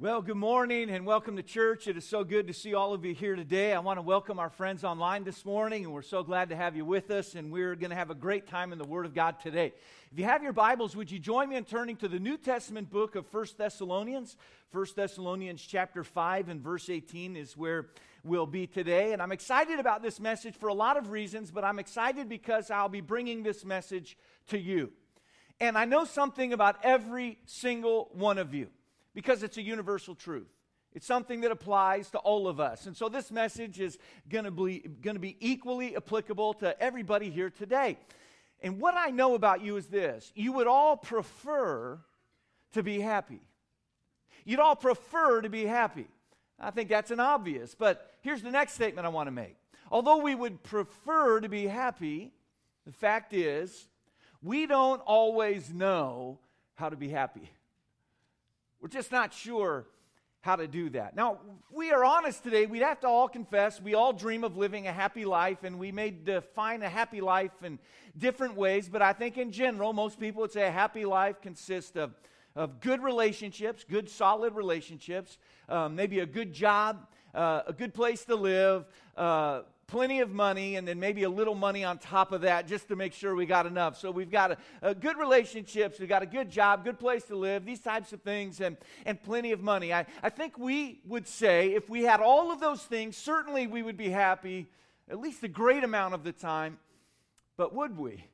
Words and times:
Well, 0.00 0.22
good 0.22 0.36
morning 0.36 0.90
and 0.90 1.04
welcome 1.04 1.34
to 1.38 1.42
church. 1.42 1.88
It 1.88 1.96
is 1.96 2.08
so 2.08 2.22
good 2.22 2.46
to 2.46 2.52
see 2.52 2.72
all 2.72 2.94
of 2.94 3.04
you 3.04 3.12
here 3.12 3.34
today. 3.34 3.72
I 3.72 3.80
want 3.80 3.96
to 3.96 4.02
welcome 4.02 4.38
our 4.38 4.48
friends 4.48 4.84
online 4.84 5.24
this 5.24 5.44
morning, 5.44 5.84
and 5.84 5.92
we're 5.92 6.02
so 6.02 6.22
glad 6.22 6.50
to 6.50 6.56
have 6.56 6.76
you 6.76 6.84
with 6.84 7.10
us. 7.10 7.34
And 7.34 7.50
we're 7.50 7.74
going 7.74 7.90
to 7.90 7.96
have 7.96 8.08
a 8.08 8.14
great 8.14 8.46
time 8.46 8.70
in 8.70 8.78
the 8.78 8.86
Word 8.86 9.06
of 9.06 9.12
God 9.12 9.40
today. 9.40 9.72
If 10.12 10.16
you 10.20 10.24
have 10.24 10.44
your 10.44 10.52
Bibles, 10.52 10.94
would 10.94 11.10
you 11.10 11.18
join 11.18 11.48
me 11.48 11.56
in 11.56 11.64
turning 11.64 11.96
to 11.96 12.06
the 12.06 12.20
New 12.20 12.36
Testament 12.36 12.90
book 12.90 13.16
of 13.16 13.26
First 13.26 13.58
Thessalonians? 13.58 14.36
First 14.70 14.94
Thessalonians 14.94 15.60
chapter 15.60 16.04
5 16.04 16.48
and 16.48 16.60
verse 16.60 16.88
18 16.88 17.34
is 17.34 17.56
where 17.56 17.88
we'll 18.22 18.46
be 18.46 18.68
today. 18.68 19.12
And 19.12 19.20
I'm 19.20 19.32
excited 19.32 19.80
about 19.80 20.00
this 20.00 20.20
message 20.20 20.54
for 20.54 20.68
a 20.68 20.74
lot 20.74 20.96
of 20.96 21.10
reasons, 21.10 21.50
but 21.50 21.64
I'm 21.64 21.80
excited 21.80 22.28
because 22.28 22.70
I'll 22.70 22.88
be 22.88 23.00
bringing 23.00 23.42
this 23.42 23.64
message 23.64 24.16
to 24.50 24.60
you. 24.60 24.92
And 25.58 25.76
I 25.76 25.86
know 25.86 26.04
something 26.04 26.52
about 26.52 26.76
every 26.84 27.36
single 27.46 28.10
one 28.12 28.38
of 28.38 28.54
you 28.54 28.68
because 29.18 29.42
it's 29.42 29.56
a 29.56 29.62
universal 29.62 30.14
truth. 30.14 30.46
It's 30.92 31.04
something 31.04 31.40
that 31.40 31.50
applies 31.50 32.08
to 32.10 32.18
all 32.18 32.46
of 32.46 32.60
us. 32.60 32.86
And 32.86 32.96
so 32.96 33.08
this 33.08 33.32
message 33.32 33.80
is 33.80 33.98
going 34.28 34.44
to 34.44 34.52
be 34.52 34.78
going 34.78 35.16
to 35.16 35.20
be 35.20 35.36
equally 35.40 35.96
applicable 35.96 36.54
to 36.54 36.80
everybody 36.80 37.28
here 37.28 37.50
today. 37.50 37.98
And 38.62 38.80
what 38.80 38.94
I 38.96 39.10
know 39.10 39.34
about 39.34 39.60
you 39.60 39.76
is 39.76 39.88
this. 39.88 40.30
You 40.36 40.52
would 40.52 40.68
all 40.68 40.96
prefer 40.96 41.98
to 42.74 42.82
be 42.84 43.00
happy. 43.00 43.40
You'd 44.44 44.60
all 44.60 44.76
prefer 44.76 45.40
to 45.40 45.48
be 45.48 45.66
happy. 45.66 46.06
I 46.60 46.70
think 46.70 46.88
that's 46.88 47.10
an 47.10 47.18
obvious, 47.18 47.74
but 47.74 48.08
here's 48.20 48.42
the 48.42 48.52
next 48.52 48.74
statement 48.74 49.04
I 49.04 49.10
want 49.10 49.26
to 49.26 49.32
make. 49.32 49.56
Although 49.90 50.18
we 50.18 50.36
would 50.36 50.62
prefer 50.62 51.40
to 51.40 51.48
be 51.48 51.66
happy, 51.66 52.30
the 52.86 52.92
fact 52.92 53.34
is 53.34 53.88
we 54.44 54.66
don't 54.66 55.00
always 55.00 55.74
know 55.74 56.38
how 56.76 56.88
to 56.88 56.96
be 56.96 57.08
happy. 57.08 57.50
We're 58.80 58.88
just 58.88 59.10
not 59.10 59.32
sure 59.32 59.86
how 60.40 60.54
to 60.54 60.68
do 60.68 60.88
that. 60.90 61.16
Now, 61.16 61.40
we 61.70 61.90
are 61.90 62.04
honest 62.04 62.44
today, 62.44 62.66
we'd 62.66 62.82
have 62.82 63.00
to 63.00 63.08
all 63.08 63.28
confess 63.28 63.82
we 63.82 63.94
all 63.94 64.12
dream 64.12 64.44
of 64.44 64.56
living 64.56 64.86
a 64.86 64.92
happy 64.92 65.24
life, 65.24 65.64
and 65.64 65.78
we 65.78 65.90
may 65.90 66.10
define 66.10 66.82
a 66.82 66.88
happy 66.88 67.20
life 67.20 67.50
in 67.64 67.78
different 68.16 68.54
ways, 68.54 68.88
but 68.88 69.02
I 69.02 69.12
think 69.12 69.36
in 69.36 69.50
general, 69.50 69.92
most 69.92 70.20
people 70.20 70.42
would 70.42 70.52
say 70.52 70.66
a 70.66 70.70
happy 70.70 71.04
life 71.04 71.40
consists 71.40 71.96
of, 71.96 72.14
of 72.54 72.80
good 72.80 73.02
relationships, 73.02 73.84
good 73.88 74.08
solid 74.08 74.54
relationships, 74.54 75.38
um, 75.68 75.96
maybe 75.96 76.20
a 76.20 76.26
good 76.26 76.52
job, 76.52 77.08
uh, 77.34 77.62
a 77.66 77.72
good 77.72 77.92
place 77.92 78.24
to 78.26 78.36
live. 78.36 78.86
Uh, 79.16 79.62
plenty 79.88 80.20
of 80.20 80.30
money 80.30 80.76
and 80.76 80.86
then 80.86 81.00
maybe 81.00 81.22
a 81.22 81.30
little 81.30 81.54
money 81.54 81.82
on 81.82 81.96
top 81.98 82.30
of 82.30 82.42
that 82.42 82.68
just 82.68 82.88
to 82.88 82.94
make 82.94 83.14
sure 83.14 83.34
we 83.34 83.46
got 83.46 83.66
enough. 83.66 83.98
So 83.98 84.10
we've 84.10 84.30
got 84.30 84.52
a, 84.52 84.58
a 84.82 84.94
good 84.94 85.16
relationships, 85.16 85.98
we've 85.98 86.08
got 86.08 86.22
a 86.22 86.26
good 86.26 86.50
job, 86.50 86.84
good 86.84 86.98
place 86.98 87.24
to 87.24 87.36
live, 87.36 87.64
these 87.64 87.80
types 87.80 88.12
of 88.12 88.20
things, 88.22 88.60
and, 88.60 88.76
and 89.06 89.20
plenty 89.20 89.50
of 89.50 89.62
money. 89.62 89.92
I, 89.92 90.04
I 90.22 90.28
think 90.28 90.58
we 90.58 91.00
would 91.06 91.26
say 91.26 91.74
if 91.74 91.88
we 91.88 92.04
had 92.04 92.20
all 92.20 92.52
of 92.52 92.60
those 92.60 92.82
things, 92.82 93.16
certainly 93.16 93.66
we 93.66 93.82
would 93.82 93.96
be 93.96 94.10
happy 94.10 94.68
at 95.10 95.18
least 95.18 95.42
a 95.42 95.48
great 95.48 95.82
amount 95.82 96.12
of 96.12 96.22
the 96.22 96.32
time. 96.32 96.78
But 97.56 97.74
would 97.74 97.96
we? 97.96 98.24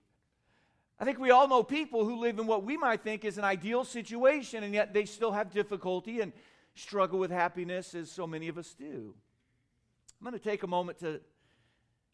I 0.98 1.04
think 1.04 1.20
we 1.20 1.30
all 1.30 1.46
know 1.46 1.62
people 1.62 2.04
who 2.04 2.16
live 2.16 2.38
in 2.38 2.46
what 2.46 2.64
we 2.64 2.76
might 2.76 3.02
think 3.02 3.24
is 3.24 3.38
an 3.38 3.44
ideal 3.44 3.84
situation, 3.84 4.64
and 4.64 4.74
yet 4.74 4.92
they 4.92 5.04
still 5.04 5.32
have 5.32 5.52
difficulty 5.52 6.20
and 6.20 6.32
struggle 6.74 7.20
with 7.20 7.30
happiness, 7.30 7.94
as 7.94 8.10
so 8.10 8.26
many 8.26 8.48
of 8.48 8.58
us 8.58 8.74
do. 8.74 9.14
I'm 10.20 10.24
going 10.24 10.38
to 10.38 10.44
take 10.44 10.64
a 10.64 10.66
moment 10.66 10.98
to 10.98 11.20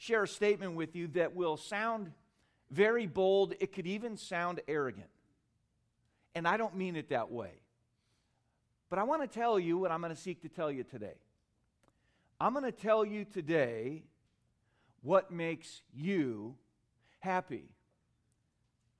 share 0.00 0.22
a 0.22 0.28
statement 0.28 0.76
with 0.76 0.96
you 0.96 1.08
that 1.08 1.36
will 1.36 1.58
sound 1.58 2.10
very 2.70 3.06
bold. 3.06 3.52
It 3.60 3.74
could 3.74 3.86
even 3.86 4.16
sound 4.16 4.62
arrogant. 4.66 5.10
And 6.34 6.48
I 6.48 6.56
don't 6.56 6.74
mean 6.74 6.96
it 6.96 7.10
that 7.10 7.30
way. 7.30 7.50
But 8.88 8.98
I 8.98 9.02
want 9.02 9.20
to 9.20 9.28
tell 9.28 9.60
you 9.60 9.76
what 9.76 9.90
I'm 9.90 10.00
going 10.00 10.14
to 10.14 10.20
seek 10.20 10.40
to 10.40 10.48
tell 10.48 10.70
you 10.70 10.84
today. 10.84 11.16
I'm 12.40 12.54
going 12.54 12.64
to 12.64 12.72
tell 12.72 13.04
you 13.04 13.26
today 13.26 14.04
what 15.02 15.30
makes 15.30 15.82
you 15.94 16.54
happy. 17.18 17.64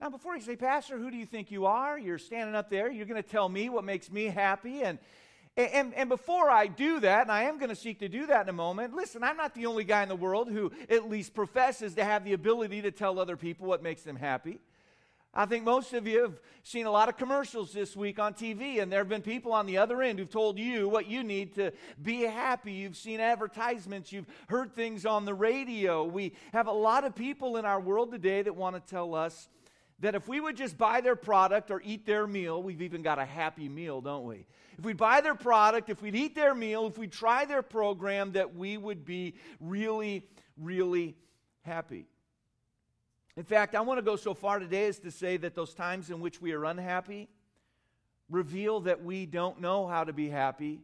Now, 0.03 0.11
before 0.11 0.37
you 0.37 0.43
say, 0.43 0.56
Pastor, 0.56 0.99
who 0.99 1.11
do 1.11 1.17
you 1.17 1.27
think 1.27 1.50
you 1.50 1.65
are? 1.65 1.99
You're 1.99 2.19
standing 2.19 2.55
up 2.55 2.69
there. 2.69 2.91
You're 2.91 3.06
going 3.06 3.22
to 3.22 3.28
tell 3.28 3.49
me 3.49 3.71
what 3.71 3.84
makes 3.84 4.11
me 4.11 4.27
happy. 4.27 4.82
And, 4.82 4.99
and, 5.69 5.94
and 5.94 6.09
before 6.09 6.50
I 6.50 6.66
do 6.66 7.00
that, 7.00 7.22
and 7.22 7.32
I 7.32 7.44
am 7.44 7.59
going 7.59 7.71
to 7.71 7.76
seek 7.76 8.00
to 8.00 8.09
do 8.09 8.26
that 8.26 8.43
in 8.43 8.48
a 8.48 8.53
moment, 8.53 8.94
listen, 8.94 9.22
I'm 9.25 9.37
not 9.37 9.54
the 9.54 9.66
only 9.66 9.84
guy 9.84 10.03
in 10.03 10.09
the 10.09 10.16
world 10.16 10.50
who 10.50 10.72
at 10.88 11.09
least 11.09 11.34
professes 11.34 11.94
to 11.94 12.04
have 12.04 12.25
the 12.25 12.32
ability 12.32 12.82
to 12.82 12.91
tell 12.91 13.19
other 13.19 13.37
people 13.37 13.66
what 13.66 13.82
makes 13.82 14.03
them 14.03 14.16
happy. 14.16 14.60
I 15.32 15.47
think 15.47 15.65
most 15.65 15.93
of 15.93 16.09
you 16.09 16.22
have 16.22 16.41
seen 16.65 16.87
a 16.87 16.91
lot 16.91 17.09
of 17.09 17.16
commercials 17.16 17.72
this 17.72 17.94
week 17.94 18.19
on 18.19 18.34
TV, 18.34 18.82
and 18.82 18.91
there 18.91 18.99
have 18.99 19.09
been 19.09 19.22
people 19.22 19.53
on 19.53 19.66
the 19.66 19.78
other 19.78 20.03
end 20.03 20.19
who've 20.19 20.28
told 20.28 20.59
you 20.59 20.88
what 20.88 21.06
you 21.06 21.22
need 21.22 21.54
to 21.54 21.72
be 22.03 22.22
happy. 22.22 22.72
You've 22.72 22.97
seen 22.97 23.20
advertisements, 23.20 24.12
you've 24.12 24.26
heard 24.49 24.75
things 24.75 25.06
on 25.06 25.25
the 25.25 25.34
radio. 25.34 26.04
We 26.04 26.32
have 26.53 26.66
a 26.66 26.72
lot 26.72 27.04
of 27.04 27.15
people 27.15 27.59
in 27.59 27.65
our 27.65 27.81
world 27.81 28.10
today 28.10 28.43
that 28.43 28.56
want 28.56 28.75
to 28.75 28.81
tell 28.81 29.15
us 29.15 29.49
that 30.00 30.15
if 30.15 30.28
we 30.28 30.41
would 30.41 30.56
just 30.56 30.78
buy 30.78 31.00
their 31.00 31.16
product 31.16 31.71
or 31.71 31.83
eat 31.84 32.06
their 32.06 32.27
meal, 32.27 32.62
we've 32.62 32.83
even 32.83 33.03
got 33.03 33.19
a 33.19 33.25
happy 33.25 33.69
meal, 33.69 34.00
don't 34.00 34.25
we? 34.25 34.47
If 34.78 34.84
we'd 34.84 34.97
buy 34.97 35.21
their 35.21 35.34
product, 35.34 35.91
if 35.91 36.00
we'd 36.00 36.15
eat 36.15 36.34
their 36.34 36.55
meal, 36.55 36.87
if 36.87 36.97
we'd 36.97 37.12
try 37.12 37.44
their 37.44 37.62
program, 37.62 38.33
that 38.33 38.55
we 38.55 38.78
would 38.78 39.05
be 39.05 39.34
really, 39.61 40.27
really 40.56 41.16
happy. 41.62 42.06
In 43.37 43.44
fact, 43.44 43.75
I 43.75 43.83
want 43.83 43.99
to 43.99 44.03
go 44.03 44.16
so 44.16 44.34
far 44.34 44.59
today 44.59 44.87
as 44.87 44.99
to 45.00 45.11
say 45.11 45.37
that 45.38 45.55
those 45.55 45.75
times 45.75 46.11
in 46.11 46.21
which 46.21 46.41
we 46.41 46.53
are 46.53 46.65
unhappy 46.65 47.28
reveal 48.31 48.81
that 48.81 49.05
we 49.05 49.27
don't 49.27 49.61
know 49.61 49.87
how 49.87 50.05
to 50.05 50.12
be 50.12 50.28
happy 50.28 50.81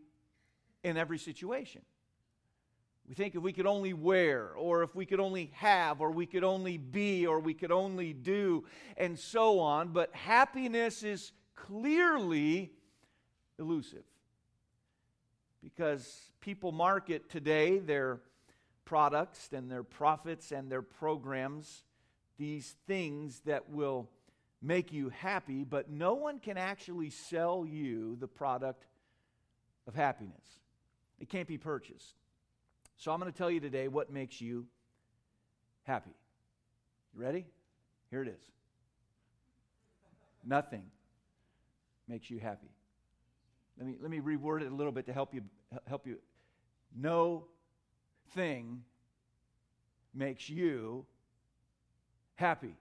in 0.82 0.96
every 0.96 1.18
situation. 1.18 1.82
We 3.08 3.14
think 3.14 3.36
if 3.36 3.42
we 3.42 3.52
could 3.52 3.66
only 3.66 3.92
wear, 3.92 4.50
or 4.56 4.82
if 4.82 4.94
we 4.94 5.06
could 5.06 5.20
only 5.20 5.52
have, 5.54 6.00
or 6.00 6.10
we 6.10 6.26
could 6.26 6.42
only 6.42 6.76
be, 6.76 7.26
or 7.26 7.38
we 7.38 7.54
could 7.54 7.70
only 7.70 8.12
do, 8.12 8.64
and 8.96 9.16
so 9.16 9.60
on. 9.60 9.88
But 9.88 10.12
happiness 10.14 11.04
is 11.04 11.32
clearly 11.54 12.72
elusive 13.58 14.02
because 15.62 16.30
people 16.40 16.72
market 16.72 17.30
today 17.30 17.78
their 17.78 18.20
products 18.84 19.50
and 19.52 19.70
their 19.70 19.82
profits 19.84 20.50
and 20.50 20.70
their 20.70 20.82
programs, 20.82 21.84
these 22.38 22.74
things 22.86 23.40
that 23.46 23.70
will 23.70 24.08
make 24.62 24.92
you 24.92 25.10
happy, 25.10 25.64
but 25.64 25.90
no 25.90 26.14
one 26.14 26.38
can 26.40 26.56
actually 26.56 27.10
sell 27.10 27.64
you 27.68 28.16
the 28.16 28.26
product 28.26 28.86
of 29.86 29.94
happiness. 29.94 30.44
It 31.20 31.28
can't 31.28 31.48
be 31.48 31.58
purchased. 31.58 32.14
So 32.96 33.12
I'm 33.12 33.20
going 33.20 33.30
to 33.30 33.36
tell 33.36 33.50
you 33.50 33.60
today 33.60 33.88
what 33.88 34.10
makes 34.10 34.40
you 34.40 34.66
happy. 35.84 36.14
You 37.14 37.22
ready? 37.22 37.46
Here 38.10 38.22
it 38.22 38.28
is. 38.28 38.40
Nothing 40.44 40.84
makes 42.08 42.30
you 42.30 42.38
happy. 42.38 42.68
Let 43.78 43.86
me, 43.86 43.96
let 44.00 44.10
me 44.10 44.20
reword 44.20 44.62
it 44.62 44.72
a 44.72 44.74
little 44.74 44.92
bit 44.92 45.06
to 45.06 45.12
help 45.12 45.34
you 45.34 45.42
help 45.86 46.06
you. 46.06 46.18
No 46.96 47.44
thing 48.34 48.82
makes 50.14 50.48
you 50.48 51.04
happy. 52.36 52.74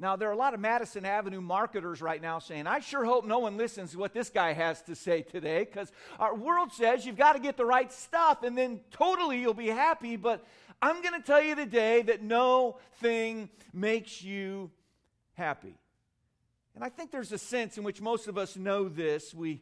Now, 0.00 0.16
there 0.16 0.30
are 0.30 0.32
a 0.32 0.36
lot 0.36 0.54
of 0.54 0.60
Madison 0.60 1.04
Avenue 1.04 1.42
marketers 1.42 2.00
right 2.00 2.22
now 2.22 2.38
saying, 2.38 2.66
I 2.66 2.80
sure 2.80 3.04
hope 3.04 3.26
no 3.26 3.38
one 3.38 3.58
listens 3.58 3.92
to 3.92 3.98
what 3.98 4.14
this 4.14 4.30
guy 4.30 4.54
has 4.54 4.80
to 4.82 4.94
say 4.94 5.20
today 5.20 5.64
because 5.64 5.92
our 6.18 6.34
world 6.34 6.72
says 6.72 7.04
you've 7.04 7.18
got 7.18 7.34
to 7.34 7.38
get 7.38 7.58
the 7.58 7.66
right 7.66 7.92
stuff 7.92 8.42
and 8.42 8.56
then 8.56 8.80
totally 8.90 9.40
you'll 9.40 9.52
be 9.52 9.68
happy. 9.68 10.16
But 10.16 10.42
I'm 10.80 11.02
going 11.02 11.20
to 11.20 11.26
tell 11.26 11.42
you 11.42 11.54
today 11.54 12.00
that 12.02 12.22
no 12.22 12.78
thing 13.00 13.50
makes 13.74 14.22
you 14.22 14.70
happy. 15.34 15.76
And 16.74 16.82
I 16.82 16.88
think 16.88 17.10
there's 17.10 17.32
a 17.32 17.38
sense 17.38 17.76
in 17.76 17.84
which 17.84 18.00
most 18.00 18.26
of 18.26 18.38
us 18.38 18.56
know 18.56 18.88
this. 18.88 19.34
We 19.34 19.60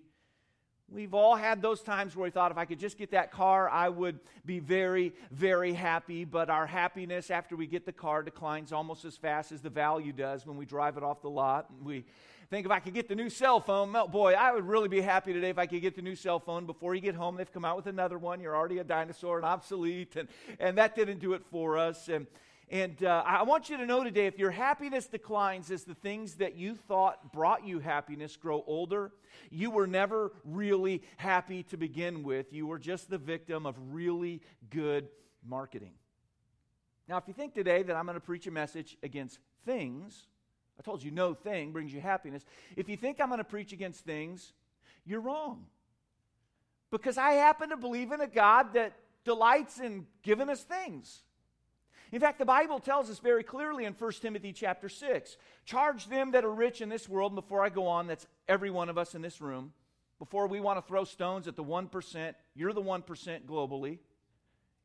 We've 0.91 1.13
all 1.13 1.37
had 1.37 1.61
those 1.61 1.83
times 1.83 2.17
where 2.17 2.25
we 2.25 2.31
thought 2.31 2.51
if 2.51 2.57
I 2.57 2.65
could 2.65 2.79
just 2.79 2.97
get 2.97 3.11
that 3.11 3.31
car, 3.31 3.69
I 3.69 3.91
would 3.91 4.19
be 4.47 4.59
very, 4.59 5.13
very 5.31 5.75
happy. 5.75 6.25
But 6.25 6.49
our 6.49 6.67
happiness 6.67 7.31
after 7.31 7.57
we 7.57 7.67
get 7.67 7.85
the 7.85 7.93
car 7.93 8.23
declines 8.23 8.73
almost 8.73 9.05
as 9.05 9.15
fast 9.15 9.53
as 9.53 9.61
the 9.61 9.69
value 9.69 10.13
does 10.13 10.47
when 10.47 10.57
we 10.57 10.65
drive 10.65 10.97
it 10.97 11.03
off 11.03 11.21
the 11.21 11.29
lot. 11.29 11.67
We 11.85 12.07
think 12.49 12.65
if 12.65 12.73
I 12.73 12.81
could 12.81 12.95
get 12.95 13.07
the 13.07 13.15
new 13.15 13.29
cell 13.29 13.61
phone, 13.61 13.95
boy, 14.11 14.33
I 14.33 14.51
would 14.51 14.67
really 14.67 14.89
be 14.89 15.03
happy 15.03 15.35
today 15.35 15.51
if 15.51 15.59
I 15.59 15.67
could 15.67 15.83
get 15.83 15.95
the 15.95 16.01
new 16.01 16.17
cell 16.17 16.41
phone. 16.41 16.65
Before 16.65 16.95
you 16.95 17.03
get 17.03 17.15
home, 17.15 17.37
they've 17.37 17.53
come 17.53 17.67
out 17.67 17.77
with 17.77 17.87
another 17.87 18.17
one. 18.17 18.41
You're 18.41 18.57
already 18.57 18.79
a 18.79 18.85
dinosaur 18.85 19.37
and 19.37 19.45
obsolete. 19.45 20.17
And, 20.17 20.27
and 20.59 20.79
that 20.79 20.97
didn't 20.97 21.19
do 21.19 21.35
it 21.35 21.43
for 21.51 21.77
us. 21.77 22.09
And 22.09 22.27
and 22.71 23.03
uh, 23.03 23.23
I 23.27 23.43
want 23.45 23.71
you 23.71 23.77
to 23.79 23.87
know 23.87 24.05
today 24.05 24.27
if 24.27 24.39
your 24.39 24.51
happiness 24.51 25.07
declines 25.07 25.71
as 25.71 25.85
the 25.85 25.95
things 25.95 26.35
that 26.35 26.57
you 26.57 26.75
thought 26.75 27.33
brought 27.33 27.67
you 27.67 27.79
happiness 27.79 28.37
grow 28.37 28.63
older, 28.67 29.13
you 29.51 29.71
were 29.71 29.87
never 29.87 30.33
really 30.45 31.03
happy 31.17 31.63
to 31.65 31.77
begin 31.77 32.23
with. 32.23 32.53
You 32.53 32.67
were 32.67 32.79
just 32.79 33.09
the 33.09 33.19
victim 33.19 33.65
of 33.65 33.75
really 33.93 34.43
good 34.71 35.09
marketing. 35.47 35.95
Now, 37.09 37.17
if 37.17 37.25
you 37.27 37.33
think 37.33 37.55
today 37.55 37.83
that 37.83 37.97
I'm 37.97 38.05
going 38.05 38.17
to 38.17 38.21
preach 38.21 38.47
a 38.47 38.51
message 38.51 38.99
against 39.03 39.39
things, 39.65 40.27
I 40.79 40.83
told 40.83 41.03
you 41.03 41.11
no 41.11 41.33
thing 41.33 41.73
brings 41.73 41.93
you 41.93 42.01
happiness. 42.01 42.45
If 42.77 42.89
you 42.89 42.97
think 42.99 43.19
I'm 43.19 43.29
going 43.29 43.39
to 43.39 43.45
preach 43.45 43.73
against 43.73 44.05
things, 44.05 44.53
you're 45.07 45.21
wrong. 45.21 45.65
because 46.91 47.19
I 47.19 47.33
happen 47.33 47.71
to 47.71 47.77
believe 47.77 48.13
in 48.13 48.21
a 48.21 48.27
God 48.27 48.75
that 48.75 48.93
delights 49.25 49.81
in 49.81 50.07
giving 50.23 50.49
us 50.49 50.63
things. 50.63 51.23
In 52.11 52.21
fact, 52.21 52.39
the 52.39 52.45
Bible 52.45 52.79
tells 52.79 53.11
us 53.11 53.19
very 53.19 53.43
clearly 53.43 53.85
in 53.85 53.93
1 53.93 54.13
Timothy 54.13 54.53
chapter 54.53 54.89
6 54.89 55.37
charge 55.65 56.07
them 56.07 56.31
that 56.31 56.45
are 56.45 56.53
rich 56.53 56.81
in 56.81 56.89
this 56.89 57.09
world. 57.09 57.33
And 57.33 57.41
before 57.41 57.63
I 57.63 57.69
go 57.69 57.87
on, 57.87 58.07
that's 58.07 58.27
every 58.49 58.71
one 58.71 58.89
of 58.89 58.97
us 58.97 59.15
in 59.15 59.23
this 59.23 59.41
room. 59.41 59.73
Before 60.19 60.47
we 60.47 60.61
want 60.61 60.79
to 60.79 60.89
throw 60.89 61.05
stones 61.05 61.47
at 61.47 61.57
the 61.57 61.65
1%, 61.65 62.35
you're 62.55 62.73
the 62.73 62.83
1% 62.83 63.45
globally. 63.45 63.99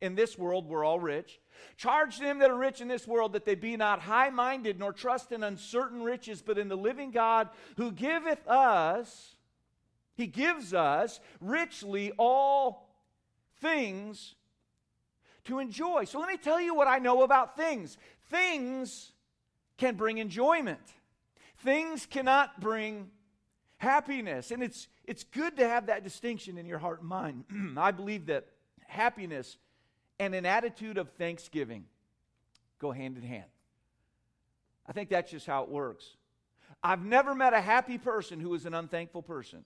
In 0.01 0.15
this 0.15 0.37
world, 0.37 0.67
we're 0.67 0.83
all 0.83 0.99
rich. 0.99 1.39
Charge 1.77 2.19
them 2.19 2.39
that 2.39 2.51
are 2.51 2.57
rich 2.57 2.81
in 2.81 2.89
this 2.89 3.07
world 3.07 3.33
that 3.33 3.45
they 3.45 3.55
be 3.55 3.77
not 3.77 4.01
high 4.01 4.29
minded, 4.29 4.77
nor 4.77 4.91
trust 4.91 5.31
in 5.31 5.43
uncertain 5.43 6.03
riches, 6.03 6.41
but 6.41 6.57
in 6.57 6.67
the 6.67 6.75
living 6.75 7.11
God 7.11 7.47
who 7.77 7.91
giveth 7.91 8.45
us, 8.45 9.37
He 10.15 10.27
gives 10.27 10.73
us 10.73 11.21
richly 11.39 12.11
all 12.17 12.89
things 13.61 14.35
to 15.45 15.59
enjoy. 15.59 16.05
So 16.05 16.19
let 16.19 16.29
me 16.29 16.37
tell 16.37 16.59
you 16.59 16.73
what 16.75 16.87
I 16.87 16.99
know 16.99 17.23
about 17.23 17.55
things. 17.55 17.97
Things 18.29 19.11
can 19.77 19.95
bring 19.95 20.17
enjoyment, 20.17 20.79
things 21.57 22.05
cannot 22.05 22.59
bring 22.59 23.09
happiness. 23.77 24.51
And 24.51 24.63
it's, 24.63 24.87
it's 25.05 25.23
good 25.23 25.57
to 25.57 25.67
have 25.67 25.87
that 25.87 26.03
distinction 26.03 26.57
in 26.57 26.65
your 26.65 26.79
heart 26.79 27.01
and 27.01 27.09
mind. 27.09 27.43
I 27.77 27.91
believe 27.91 28.27
that 28.27 28.45
happiness 28.87 29.57
and 30.19 30.33
an 30.33 30.45
attitude 30.45 30.97
of 30.97 31.09
thanksgiving 31.11 31.85
go 32.79 32.91
hand 32.91 33.17
in 33.17 33.23
hand. 33.23 33.45
I 34.87 34.93
think 34.93 35.09
that's 35.09 35.31
just 35.31 35.45
how 35.45 35.63
it 35.63 35.69
works. 35.69 36.05
I've 36.83 37.03
never 37.03 37.33
met 37.33 37.53
a 37.53 37.61
happy 37.61 37.97
person 37.97 38.39
who 38.39 38.49
was 38.49 38.65
an 38.65 38.73
unthankful 38.73 39.21
person. 39.21 39.63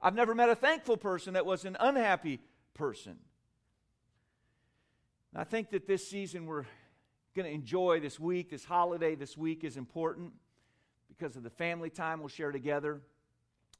I've 0.00 0.14
never 0.14 0.34
met 0.34 0.48
a 0.48 0.54
thankful 0.54 0.96
person 0.96 1.34
that 1.34 1.46
was 1.46 1.64
an 1.64 1.76
unhappy 1.80 2.40
person. 2.74 3.16
I 5.36 5.42
think 5.42 5.70
that 5.70 5.88
this 5.88 6.06
season 6.06 6.46
we're 6.46 6.64
going 7.34 7.46
to 7.46 7.52
enjoy 7.52 7.98
this 7.98 8.20
week, 8.20 8.50
this 8.50 8.64
holiday 8.64 9.16
this 9.16 9.36
week 9.36 9.64
is 9.64 9.76
important 9.76 10.32
because 11.08 11.34
of 11.34 11.42
the 11.42 11.50
family 11.50 11.90
time 11.90 12.20
we'll 12.20 12.28
share 12.28 12.52
together, 12.52 13.00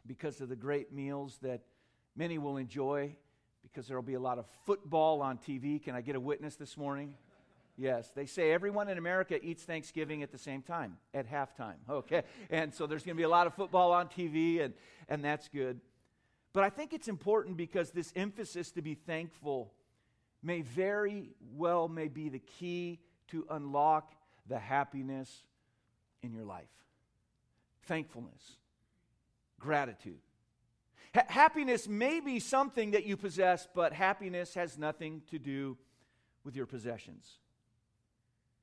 because 0.05 0.41
of 0.41 0.49
the 0.49 0.57
great 0.57 0.93
meals 0.93 1.39
that 1.43 1.61
many 2.17 2.39
will 2.39 2.57
enjoy, 2.57 3.15
because 3.63 3.87
there 3.87 3.97
will 3.97 4.03
be 4.03 4.15
a 4.15 4.21
lot 4.21 4.41
of 4.41 4.47
football 4.67 5.23
on 5.23 5.39
TV. 5.39 5.81
Can 5.81 5.95
I 5.95 6.01
get 6.01 6.17
a 6.17 6.21
witness 6.21 6.57
this 6.57 6.77
morning? 6.77 7.15
Yes, 7.77 8.11
they 8.17 8.27
say 8.27 8.51
everyone 8.51 8.89
in 8.89 8.99
America 8.99 9.39
eats 9.41 9.63
Thanksgiving 9.63 10.25
at 10.25 10.33
the 10.33 10.39
same 10.39 10.61
time, 10.61 10.97
at 11.13 11.31
halftime. 11.31 11.77
Okay, 11.89 12.25
and 12.51 12.75
so 12.75 12.89
there's 12.89 13.05
going 13.05 13.15
to 13.17 13.21
be 13.21 13.25
a 13.25 13.29
lot 13.29 13.47
of 13.47 13.55
football 13.55 13.93
on 13.93 14.09
TV, 14.09 14.61
and, 14.61 14.75
and 15.09 15.25
that's 15.25 15.47
good. 15.47 15.79
But 16.53 16.65
I 16.65 16.71
think 16.71 16.93
it's 16.93 17.07
important 17.07 17.57
because 17.57 17.93
this 17.93 18.13
emphasis 18.17 18.73
to 18.73 18.83
be 18.83 18.95
thankful 18.95 19.73
may 20.45 20.61
very 20.63 21.31
well 21.57 21.89
may 21.89 22.09
be 22.09 22.29
the 22.29 22.39
key 22.39 23.01
to 23.29 23.47
unlock 23.51 24.15
the 24.47 24.59
happiness 24.59 25.31
in 26.23 26.33
your 26.33 26.45
life. 26.45 26.69
Thankfulness, 27.83 28.43
gratitude. 29.59 30.21
happiness 31.13 31.89
may 31.89 32.21
be 32.21 32.39
something 32.39 32.93
that 32.93 33.05
you 33.05 33.17
possess, 33.17 33.67
but 33.75 33.93
happiness 33.93 34.55
has 34.55 34.79
nothing 34.79 35.23
to 35.31 35.39
do 35.39 35.77
with 36.45 36.57
your 36.57 36.67
possessions. 36.67 37.39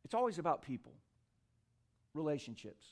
It's 0.03 0.13
always 0.13 0.37
about 0.39 0.61
people, 0.61 0.93
relationships 2.13 2.85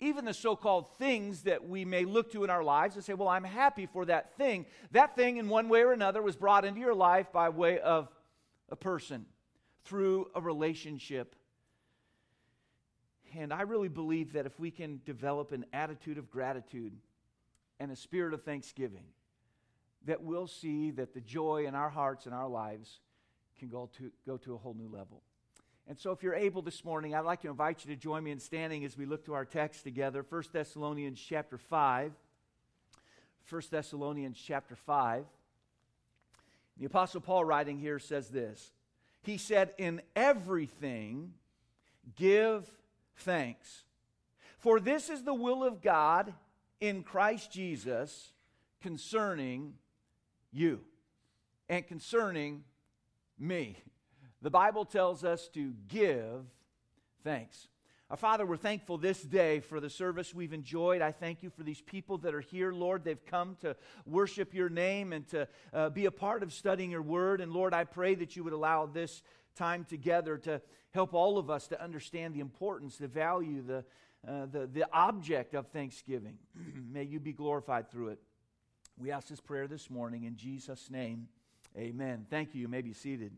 even 0.00 0.24
the 0.24 0.34
so 0.34 0.54
called 0.54 0.96
things 0.98 1.42
that 1.42 1.68
we 1.68 1.84
may 1.84 2.04
look 2.04 2.32
to 2.32 2.44
in 2.44 2.50
our 2.50 2.62
lives 2.62 2.94
and 2.94 3.04
say, 3.04 3.14
Well, 3.14 3.28
I'm 3.28 3.44
happy 3.44 3.86
for 3.86 4.04
that 4.04 4.36
thing. 4.36 4.66
That 4.92 5.16
thing, 5.16 5.38
in 5.38 5.48
one 5.48 5.68
way 5.68 5.82
or 5.82 5.92
another, 5.92 6.22
was 6.22 6.36
brought 6.36 6.64
into 6.64 6.80
your 6.80 6.94
life 6.94 7.32
by 7.32 7.48
way 7.48 7.80
of 7.80 8.08
a 8.68 8.76
person 8.76 9.26
through 9.84 10.28
a 10.34 10.40
relationship. 10.40 11.34
And 13.36 13.52
I 13.52 13.62
really 13.62 13.88
believe 13.88 14.32
that 14.34 14.46
if 14.46 14.58
we 14.58 14.70
can 14.70 15.00
develop 15.04 15.52
an 15.52 15.66
attitude 15.72 16.18
of 16.18 16.30
gratitude 16.30 16.92
and 17.80 17.90
a 17.90 17.96
spirit 17.96 18.34
of 18.34 18.42
thanksgiving, 18.42 19.04
that 20.06 20.22
we'll 20.22 20.46
see 20.46 20.90
that 20.92 21.12
the 21.12 21.20
joy 21.20 21.66
in 21.66 21.74
our 21.74 21.90
hearts 21.90 22.26
and 22.26 22.34
our 22.34 22.48
lives 22.48 23.00
can 23.58 23.68
go 23.68 23.90
to, 23.98 24.10
go 24.26 24.36
to 24.38 24.54
a 24.54 24.56
whole 24.56 24.74
new 24.74 24.88
level. 24.88 25.22
And 25.88 25.98
so, 25.98 26.10
if 26.12 26.22
you're 26.22 26.34
able 26.34 26.60
this 26.60 26.84
morning, 26.84 27.14
I'd 27.14 27.20
like 27.20 27.40
to 27.40 27.48
invite 27.48 27.82
you 27.82 27.94
to 27.94 27.98
join 27.98 28.22
me 28.22 28.30
in 28.30 28.38
standing 28.38 28.84
as 28.84 28.98
we 28.98 29.06
look 29.06 29.24
to 29.24 29.32
our 29.32 29.46
text 29.46 29.84
together. 29.84 30.22
1 30.28 30.42
Thessalonians 30.52 31.18
chapter 31.18 31.56
5. 31.56 32.12
1 33.48 33.62
Thessalonians 33.70 34.38
chapter 34.38 34.76
5. 34.76 35.24
The 36.76 36.84
Apostle 36.84 37.22
Paul, 37.22 37.46
writing 37.46 37.78
here, 37.78 37.98
says 37.98 38.28
this 38.28 38.70
He 39.22 39.38
said, 39.38 39.72
In 39.78 40.02
everything, 40.14 41.32
give 42.16 42.70
thanks. 43.16 43.84
For 44.58 44.80
this 44.80 45.08
is 45.08 45.22
the 45.22 45.32
will 45.32 45.64
of 45.64 45.80
God 45.80 46.34
in 46.82 47.02
Christ 47.02 47.50
Jesus 47.50 48.32
concerning 48.82 49.72
you 50.52 50.80
and 51.66 51.86
concerning 51.86 52.64
me. 53.38 53.78
The 54.40 54.50
Bible 54.50 54.84
tells 54.84 55.24
us 55.24 55.48
to 55.54 55.74
give 55.88 56.44
thanks. 57.24 57.68
Our 58.10 58.16
Father, 58.16 58.46
we're 58.46 58.56
thankful 58.56 58.96
this 58.96 59.20
day 59.20 59.60
for 59.60 59.80
the 59.80 59.90
service 59.90 60.32
we've 60.32 60.52
enjoyed. 60.54 61.02
I 61.02 61.12
thank 61.12 61.42
you 61.42 61.50
for 61.50 61.62
these 61.62 61.82
people 61.82 62.18
that 62.18 62.34
are 62.34 62.40
here, 62.40 62.72
Lord. 62.72 63.04
They've 63.04 63.26
come 63.26 63.56
to 63.60 63.76
worship 64.06 64.54
your 64.54 64.70
name 64.70 65.12
and 65.12 65.28
to 65.28 65.48
uh, 65.74 65.90
be 65.90 66.06
a 66.06 66.10
part 66.10 66.42
of 66.42 66.52
studying 66.52 66.90
your 66.90 67.02
word. 67.02 67.40
And 67.40 67.52
Lord, 67.52 67.74
I 67.74 67.84
pray 67.84 68.14
that 68.14 68.34
you 68.34 68.44
would 68.44 68.54
allow 68.54 68.86
this 68.86 69.22
time 69.56 69.84
together 69.84 70.38
to 70.38 70.62
help 70.92 71.12
all 71.12 71.36
of 71.36 71.50
us 71.50 71.66
to 71.68 71.82
understand 71.82 72.32
the 72.32 72.40
importance, 72.40 72.96
the 72.96 73.08
value, 73.08 73.60
the, 73.60 73.84
uh, 74.26 74.46
the, 74.46 74.66
the 74.72 74.86
object 74.92 75.54
of 75.54 75.66
thanksgiving. 75.66 76.38
May 76.90 77.02
you 77.02 77.20
be 77.20 77.32
glorified 77.32 77.90
through 77.90 78.08
it. 78.08 78.20
We 78.96 79.10
ask 79.10 79.28
this 79.28 79.40
prayer 79.40 79.66
this 79.66 79.90
morning 79.90 80.24
in 80.24 80.36
Jesus' 80.36 80.90
name. 80.90 81.28
Amen. 81.76 82.24
Thank 82.30 82.54
you. 82.54 82.62
You 82.62 82.68
may 82.68 82.80
be 82.80 82.94
seated. 82.94 83.32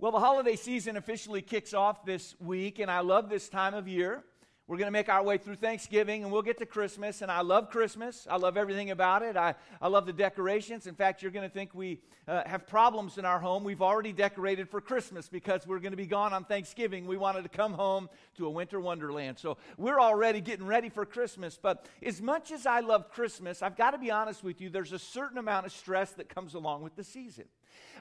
Well, 0.00 0.12
the 0.12 0.20
holiday 0.20 0.54
season 0.54 0.96
officially 0.96 1.42
kicks 1.42 1.74
off 1.74 2.04
this 2.04 2.36
week, 2.38 2.78
and 2.78 2.88
I 2.88 3.00
love 3.00 3.28
this 3.28 3.48
time 3.48 3.74
of 3.74 3.88
year. 3.88 4.22
We're 4.68 4.76
going 4.76 4.86
to 4.86 4.92
make 4.92 5.08
our 5.08 5.24
way 5.24 5.38
through 5.38 5.56
Thanksgiving 5.56 6.22
and 6.22 6.30
we'll 6.30 6.42
get 6.42 6.58
to 6.58 6.66
Christmas. 6.66 7.22
And 7.22 7.32
I 7.32 7.40
love 7.40 7.70
Christmas. 7.70 8.26
I 8.30 8.36
love 8.36 8.58
everything 8.58 8.90
about 8.90 9.22
it. 9.22 9.34
I, 9.34 9.54
I 9.80 9.88
love 9.88 10.04
the 10.04 10.12
decorations. 10.12 10.86
In 10.86 10.94
fact, 10.94 11.22
you're 11.22 11.32
going 11.32 11.48
to 11.48 11.52
think 11.52 11.74
we 11.74 12.00
uh, 12.28 12.42
have 12.44 12.66
problems 12.66 13.16
in 13.16 13.24
our 13.24 13.40
home. 13.40 13.64
We've 13.64 13.80
already 13.80 14.12
decorated 14.12 14.68
for 14.68 14.82
Christmas 14.82 15.26
because 15.26 15.66
we're 15.66 15.78
going 15.78 15.92
to 15.92 15.96
be 15.96 16.06
gone 16.06 16.34
on 16.34 16.44
Thanksgiving. 16.44 17.06
We 17.06 17.16
wanted 17.16 17.44
to 17.44 17.48
come 17.48 17.72
home 17.72 18.10
to 18.36 18.46
a 18.46 18.50
winter 18.50 18.78
wonderland. 18.78 19.38
So 19.38 19.56
we're 19.78 19.98
already 19.98 20.42
getting 20.42 20.66
ready 20.66 20.90
for 20.90 21.06
Christmas. 21.06 21.58
But 21.60 21.86
as 22.02 22.20
much 22.20 22.52
as 22.52 22.66
I 22.66 22.80
love 22.80 23.10
Christmas, 23.10 23.62
I've 23.62 23.76
got 23.76 23.92
to 23.92 23.98
be 23.98 24.10
honest 24.10 24.44
with 24.44 24.60
you, 24.60 24.68
there's 24.68 24.92
a 24.92 24.98
certain 24.98 25.38
amount 25.38 25.64
of 25.64 25.72
stress 25.72 26.12
that 26.12 26.28
comes 26.28 26.52
along 26.52 26.82
with 26.82 26.94
the 26.94 27.04
season. 27.04 27.46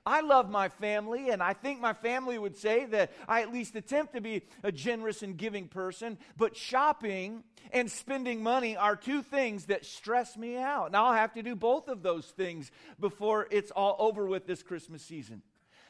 I 0.07 0.21
love 0.21 0.49
my 0.49 0.69
family, 0.69 1.31
and 1.31 1.43
I 1.43 1.51
think 1.51 1.81
my 1.81 1.91
family 1.91 2.39
would 2.39 2.55
say 2.55 2.85
that 2.85 3.11
I 3.27 3.41
at 3.41 3.51
least 3.51 3.75
attempt 3.75 4.13
to 4.13 4.21
be 4.21 4.43
a 4.63 4.71
generous 4.71 5.21
and 5.21 5.35
giving 5.35 5.67
person. 5.67 6.17
But 6.37 6.55
shopping 6.55 7.43
and 7.73 7.91
spending 7.91 8.41
money 8.41 8.77
are 8.77 8.95
two 8.95 9.21
things 9.21 9.65
that 9.65 9.85
stress 9.85 10.37
me 10.37 10.55
out. 10.55 10.85
And 10.85 10.95
I'll 10.95 11.11
have 11.11 11.33
to 11.33 11.43
do 11.43 11.57
both 11.57 11.89
of 11.89 12.03
those 12.03 12.27
things 12.27 12.71
before 12.97 13.49
it's 13.51 13.69
all 13.71 13.97
over 13.99 14.27
with 14.27 14.47
this 14.47 14.63
Christmas 14.63 15.03
season. 15.03 15.41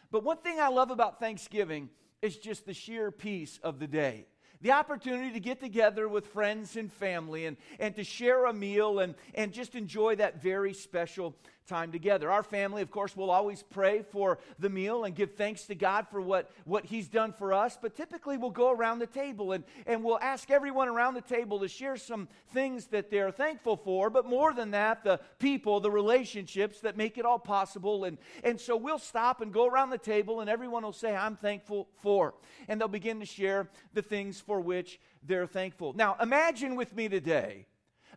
But 0.09 0.23
one 0.23 0.37
thing 0.37 0.59
I 0.59 0.69
love 0.69 0.89
about 0.89 1.19
Thanksgiving 1.19 1.91
is 2.23 2.37
just 2.37 2.65
the 2.65 2.73
sheer 2.73 3.11
peace 3.11 3.59
of 3.61 3.77
the 3.77 3.87
day 3.87 4.25
the 4.59 4.71
opportunity 4.71 5.31
to 5.31 5.39
get 5.39 5.59
together 5.59 6.07
with 6.07 6.25
friends 6.25 6.77
and 6.77 6.91
family 6.91 7.45
and, 7.45 7.57
and 7.79 7.95
to 7.95 8.03
share 8.03 8.45
a 8.45 8.53
meal 8.53 8.97
and, 8.97 9.13
and 9.35 9.53
just 9.53 9.75
enjoy 9.75 10.15
that 10.15 10.41
very 10.41 10.73
special 10.73 11.35
time 11.67 11.91
together. 11.91 12.31
Our 12.31 12.43
family, 12.43 12.81
of 12.81 12.89
course, 12.89 13.15
will 13.15 13.29
always 13.29 13.63
pray 13.63 14.03
for 14.11 14.39
the 14.57 14.69
meal 14.69 15.03
and 15.03 15.13
give 15.13 15.35
thanks 15.35 15.65
to 15.65 15.75
God 15.75 16.07
for 16.09 16.21
what, 16.21 16.49
what 16.65 16.85
He's 16.85 17.07
done 17.07 17.33
for 17.33 17.53
us. 17.53 17.77
But 17.79 17.95
typically, 17.95 18.37
we'll 18.37 18.49
go 18.49 18.71
around 18.71 18.99
the 18.99 19.07
table 19.07 19.51
and, 19.51 19.63
and 19.85 20.03
we'll 20.03 20.19
ask 20.19 20.49
everyone 20.49 20.87
around 20.87 21.13
the 21.13 21.21
table 21.21 21.59
to 21.59 21.67
share 21.67 21.97
some 21.97 22.27
things 22.53 22.87
that 22.87 23.11
they're 23.11 23.31
thankful 23.31 23.77
for. 23.77 24.09
But 24.09 24.25
more 24.25 24.53
than 24.53 24.71
that, 24.71 25.03
the 25.03 25.19
people, 25.39 25.79
the 25.79 25.91
relationships 25.91 26.79
that 26.81 26.97
make 26.97 27.17
it 27.17 27.25
all 27.25 27.39
possible. 27.39 28.05
And, 28.05 28.17
and 28.43 28.59
so 28.59 28.75
we'll 28.75 28.99
stop 28.99 29.41
and 29.41 29.53
go 29.53 29.67
around 29.67 29.89
the 29.89 29.97
table, 29.97 30.41
and 30.41 30.49
everyone 30.49 30.83
will 30.83 30.93
say, 30.93 31.15
I'm 31.15 31.35
thankful 31.35 31.87
for. 32.01 32.33
And 32.67 32.79
they'll 32.79 32.87
begin 32.87 33.19
to 33.19 33.25
share 33.25 33.69
the 33.93 34.01
things 34.01 34.39
for 34.39 34.61
which 34.61 34.99
they're 35.23 35.47
thankful. 35.47 35.93
Now, 35.93 36.15
imagine 36.21 36.75
with 36.75 36.95
me 36.95 37.09
today. 37.09 37.65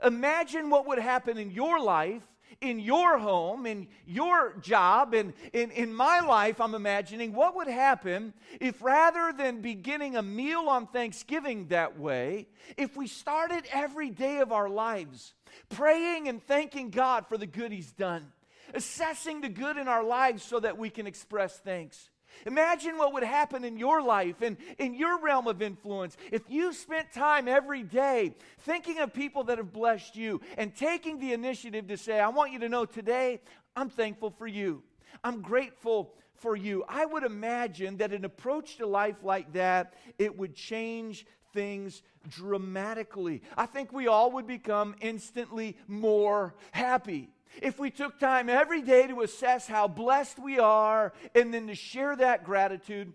Imagine 0.05 0.71
what 0.71 0.87
would 0.87 0.99
happen 0.99 1.37
in 1.37 1.51
your 1.51 1.81
life 1.81 2.23
in 2.61 2.81
your 2.81 3.19
home, 3.19 3.67
in 3.67 3.89
your 4.07 4.55
job, 4.61 5.15
in, 5.15 5.33
in, 5.53 5.71
in 5.71 5.95
my 5.95 6.21
life, 6.21 6.61
I'm 6.61 6.75
imagining 6.75 7.33
what 7.33 7.57
would 7.57 7.69
happen 7.69 8.35
if 8.61 8.83
rather 8.83 9.33
than 9.37 9.61
beginning 9.61 10.17
a 10.17 10.23
meal 10.23 10.67
on 10.69 10.87
Thanksgiving 10.87 11.69
that 11.69 11.99
way, 11.99 12.49
if 12.77 12.97
we 12.97 13.07
started 13.07 13.65
every 13.73 14.11
day 14.11 14.39
of 14.39 14.53
our 14.53 14.69
lives 14.69 15.35
praying 15.69 16.29
and 16.29 16.43
thanking 16.43 16.91
God 16.91 17.27
for 17.27 17.39
the 17.39 17.47
good 17.47 17.73
He's 17.73 17.93
done, 17.93 18.33
assessing 18.75 19.41
the 19.41 19.49
good 19.49 19.77
in 19.77 19.89
our 19.89 20.05
lives 20.05 20.43
so 20.43 20.61
that 20.61 20.79
we 20.79 20.91
can 20.91 21.07
express 21.07 21.59
thanks. 21.59 22.11
Imagine 22.47 22.99
what 22.99 23.13
would 23.13 23.23
happen 23.23 23.65
in 23.65 23.79
your 23.79 24.03
life 24.03 24.43
and 24.43 24.57
in 24.79 24.95
your 24.95 25.21
realm 25.21 25.47
of 25.47 25.63
influence 25.63 26.17
if 26.33 26.43
you 26.49 26.73
spent 26.73 27.13
time 27.13 27.49
every 27.49 27.83
day 27.83 28.35
thinking 28.61 28.99
of 28.99 29.13
people 29.13 29.45
that 29.45 29.59
have 29.59 29.73
blessed 29.73 30.17
you 30.17 30.41
and 30.57 30.75
taking 30.75 31.19
the 31.19 31.33
initiative 31.33 31.87
to 31.89 31.97
say, 31.97 32.21
I 32.21 32.29
want 32.29 32.53
you 32.53 32.59
to 32.61 32.69
know 32.69 32.85
today, 32.85 33.41
I'm 33.77 33.91
thankful 33.91 34.31
for 34.31 34.47
you. 34.47 34.83
I'm 35.23 35.43
grateful 35.43 36.15
for 36.35 36.57
you. 36.57 36.85
I 36.89 37.05
would 37.05 37.23
imagine 37.23 37.99
that 37.99 38.13
an 38.13 38.25
approach 38.25 38.79
to 38.79 38.87
life 38.87 39.23
like 39.23 39.53
that, 39.53 39.95
it 40.19 40.37
would 40.37 40.55
change 40.55 41.27
things 41.53 42.03
dramatically. 42.29 43.43
I 43.57 43.67
think 43.67 43.93
we 43.93 44.07
all 44.07 44.33
would 44.33 44.47
become 44.47 44.95
instantly 45.01 45.77
more 45.87 46.55
happy. 46.73 47.31
If 47.63 47.79
we 47.79 47.91
took 47.91 48.19
time 48.19 48.49
every 48.49 48.83
day 48.83 49.07
to 49.07 49.21
assess 49.23 49.67
how 49.67 49.89
blessed 49.89 50.39
we 50.39 50.59
are 50.59 51.13
and 51.35 51.53
then 51.53 51.67
to 51.67 51.75
share 51.75 52.17
that 52.17 52.45
gratitude 52.45 53.13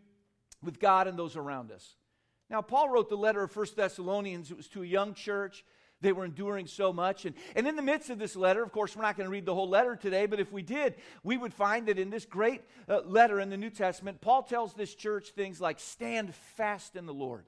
with 0.62 0.80
God 0.80 1.08
and 1.08 1.18
those 1.18 1.36
around 1.36 1.72
us. 1.72 1.96
Now, 2.50 2.62
Paul 2.62 2.90
wrote 2.90 3.10
the 3.10 3.18
letter 3.18 3.44
of 3.44 3.52
First 3.52 3.76
Thessalonians. 3.76 4.52
It 4.52 4.58
was 4.58 4.68
to 4.70 4.84
a 4.84 4.86
young 4.86 5.14
church. 5.14 5.66
They 6.02 6.12
were 6.12 6.26
enduring 6.26 6.68
so 6.68 6.94
much. 6.94 7.26
And, 7.26 7.36
and 7.56 7.68
in 7.68 7.76
the 7.76 7.82
midst 7.82 8.10
of 8.10 8.20
this 8.20 8.36
letter, 8.36 8.62
of 8.62 8.72
course, 8.72 8.96
we're 8.96 9.02
not 9.02 9.18
going 9.18 9.26
to 9.26 9.32
read 9.32 9.46
the 9.46 9.56
whole 9.56 9.70
letter 9.70 9.96
today, 9.96 10.26
but 10.26 10.40
if 10.40 10.52
we 10.52 10.62
did, 10.62 10.96
we 11.24 11.38
would 11.38 11.54
find 11.54 11.88
that 11.88 11.98
in 11.98 12.10
this 12.10 12.26
great 12.26 12.62
uh, 12.88 13.02
letter 13.06 13.40
in 13.40 13.50
the 13.50 13.58
New 13.58 13.70
Testament, 13.70 14.22
Paul 14.22 14.44
tells 14.44 14.74
this 14.74 14.94
church 14.94 15.30
things 15.30 15.60
like 15.60 15.80
stand 15.80 16.36
fast 16.36 16.96
in 16.96 17.06
the 17.06 17.14
Lord. 17.14 17.46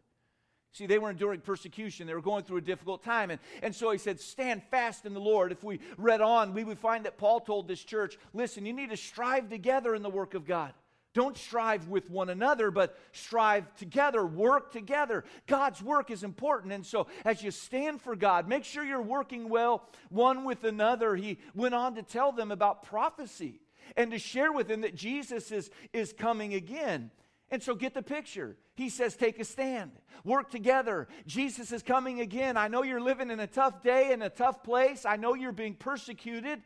See, 0.74 0.86
they 0.86 1.00
were 1.00 1.10
enduring 1.10 1.42
persecution. 1.42 2.06
They 2.06 2.14
were 2.14 2.22
going 2.22 2.44
through 2.44 2.58
a 2.58 2.62
difficult 2.62 3.04
time. 3.04 3.32
And, 3.32 3.40
and 3.64 3.76
so 3.76 3.92
he 3.92 3.98
said, 3.98 4.20
Stand 4.20 4.62
fast 4.70 5.06
in 5.06 5.14
the 5.14 5.20
Lord. 5.20 5.52
If 5.52 5.64
we 5.64 5.80
read 5.98 6.22
on, 6.22 6.54
we 6.54 6.64
would 6.64 6.78
find 6.78 7.06
that 7.06 7.18
Paul 7.18 7.40
told 7.40 7.68
this 7.68 7.84
church, 7.84 8.18
Listen, 8.34 8.66
you 8.66 8.74
need 8.74 8.92
to 8.92 8.98
strive 8.98 9.50
together 9.50 9.96
in 9.96 10.04
the 10.04 10.10
work 10.10 10.34
of 10.34 10.46
God. 10.46 10.74
Don't 11.18 11.36
strive 11.36 11.88
with 11.88 12.12
one 12.12 12.30
another, 12.30 12.70
but 12.70 12.96
strive 13.12 13.74
together, 13.78 14.24
work 14.24 14.72
together. 14.72 15.24
God's 15.48 15.82
work 15.82 16.12
is 16.12 16.24
important. 16.24 16.74
And 16.74 16.86
so, 16.86 17.08
as 17.26 17.42
you 17.42 17.50
stand 17.50 18.04
for 18.04 18.16
God, 18.16 18.48
make 18.48 18.64
sure 18.64 18.84
you're 18.84 19.02
working 19.02 19.50
well 19.50 19.90
one 20.10 20.44
with 20.44 20.64
another. 20.64 21.16
He 21.16 21.40
went 21.56 21.74
on 21.74 21.96
to 21.96 22.04
tell 22.04 22.32
them 22.32 22.52
about 22.52 22.84
prophecy 22.84 23.62
and 23.96 24.12
to 24.12 24.20
share 24.20 24.52
with 24.52 24.68
them 24.68 24.82
that 24.82 24.94
Jesus 24.94 25.52
is, 25.52 25.72
is 25.92 26.14
coming 26.14 26.54
again. 26.54 27.10
And 27.50 27.63
so 27.63 27.75
get 27.75 27.94
the 27.94 28.01
picture. 28.01 28.58
He 28.75 28.89
says, 28.89 29.16
take 29.16 29.39
a 29.39 29.46
stand, 29.46 29.92
work 30.24 30.51
together. 30.51 31.08
Jesus 31.25 31.72
is 31.72 31.82
coming 31.82 32.20
again. 32.20 32.58
I 32.58 32.68
know 32.68 32.84
you're 32.84 33.01
living 33.01 33.32
in 33.32 33.39
a 33.39 33.48
tough 33.48 33.82
day, 33.82 34.12
in 34.12 34.22
a 34.22 34.30
tough 34.30 34.63
place. 34.63 35.06
I 35.06 35.16
know 35.16 35.34
you're 35.34 35.54
being 35.54 35.75
persecuted. 35.75 36.62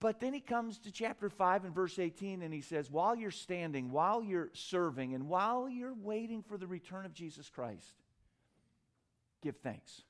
But 0.00 0.18
then 0.18 0.32
he 0.32 0.40
comes 0.40 0.78
to 0.80 0.90
chapter 0.90 1.28
5 1.28 1.66
and 1.66 1.74
verse 1.74 1.98
18, 1.98 2.42
and 2.42 2.52
he 2.52 2.62
says, 2.62 2.90
While 2.90 3.14
you're 3.14 3.30
standing, 3.30 3.90
while 3.90 4.22
you're 4.22 4.48
serving, 4.54 5.14
and 5.14 5.28
while 5.28 5.68
you're 5.68 5.94
waiting 5.94 6.42
for 6.42 6.56
the 6.56 6.66
return 6.66 7.04
of 7.04 7.12
Jesus 7.12 7.50
Christ, 7.50 7.94
give 9.42 9.56
thanks. 9.58 10.02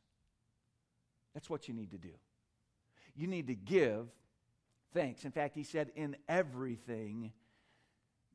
That's 1.35 1.50
what 1.50 1.67
you 1.69 1.75
need 1.75 1.91
to 1.91 1.99
do. 1.99 2.12
You 3.17 3.27
need 3.27 3.49
to 3.49 3.55
give 3.57 4.07
thanks. 4.95 5.25
In 5.25 5.33
fact, 5.33 5.57
he 5.57 5.65
said, 5.65 5.91
In 5.97 6.17
everything, 6.29 7.33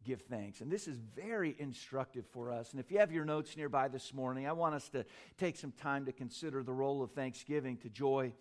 give 0.06 0.22
thanks. 0.22 0.62
And 0.62 0.72
this 0.72 0.88
is 0.88 0.98
very 1.16 1.56
instructive 1.58 2.26
for 2.28 2.52
us. 2.52 2.72
And 2.72 2.80
if 2.80 2.92
you 2.92 3.00
have 3.00 3.12
your 3.12 3.26
notes 3.26 3.58
nearby 3.58 3.88
this 3.88 4.14
morning, 4.14 4.48
I 4.48 4.54
want 4.54 4.76
us 4.76 4.88
to 4.90 5.06
take 5.38 5.58
some 5.58 5.72
time 5.72 6.06
to 6.06 6.12
consider 6.12 6.64
the 6.64 6.74
role 6.74 7.02
of 7.02 7.12
thanksgiving 7.12 7.78
to 7.78 7.90
joy 7.90 8.32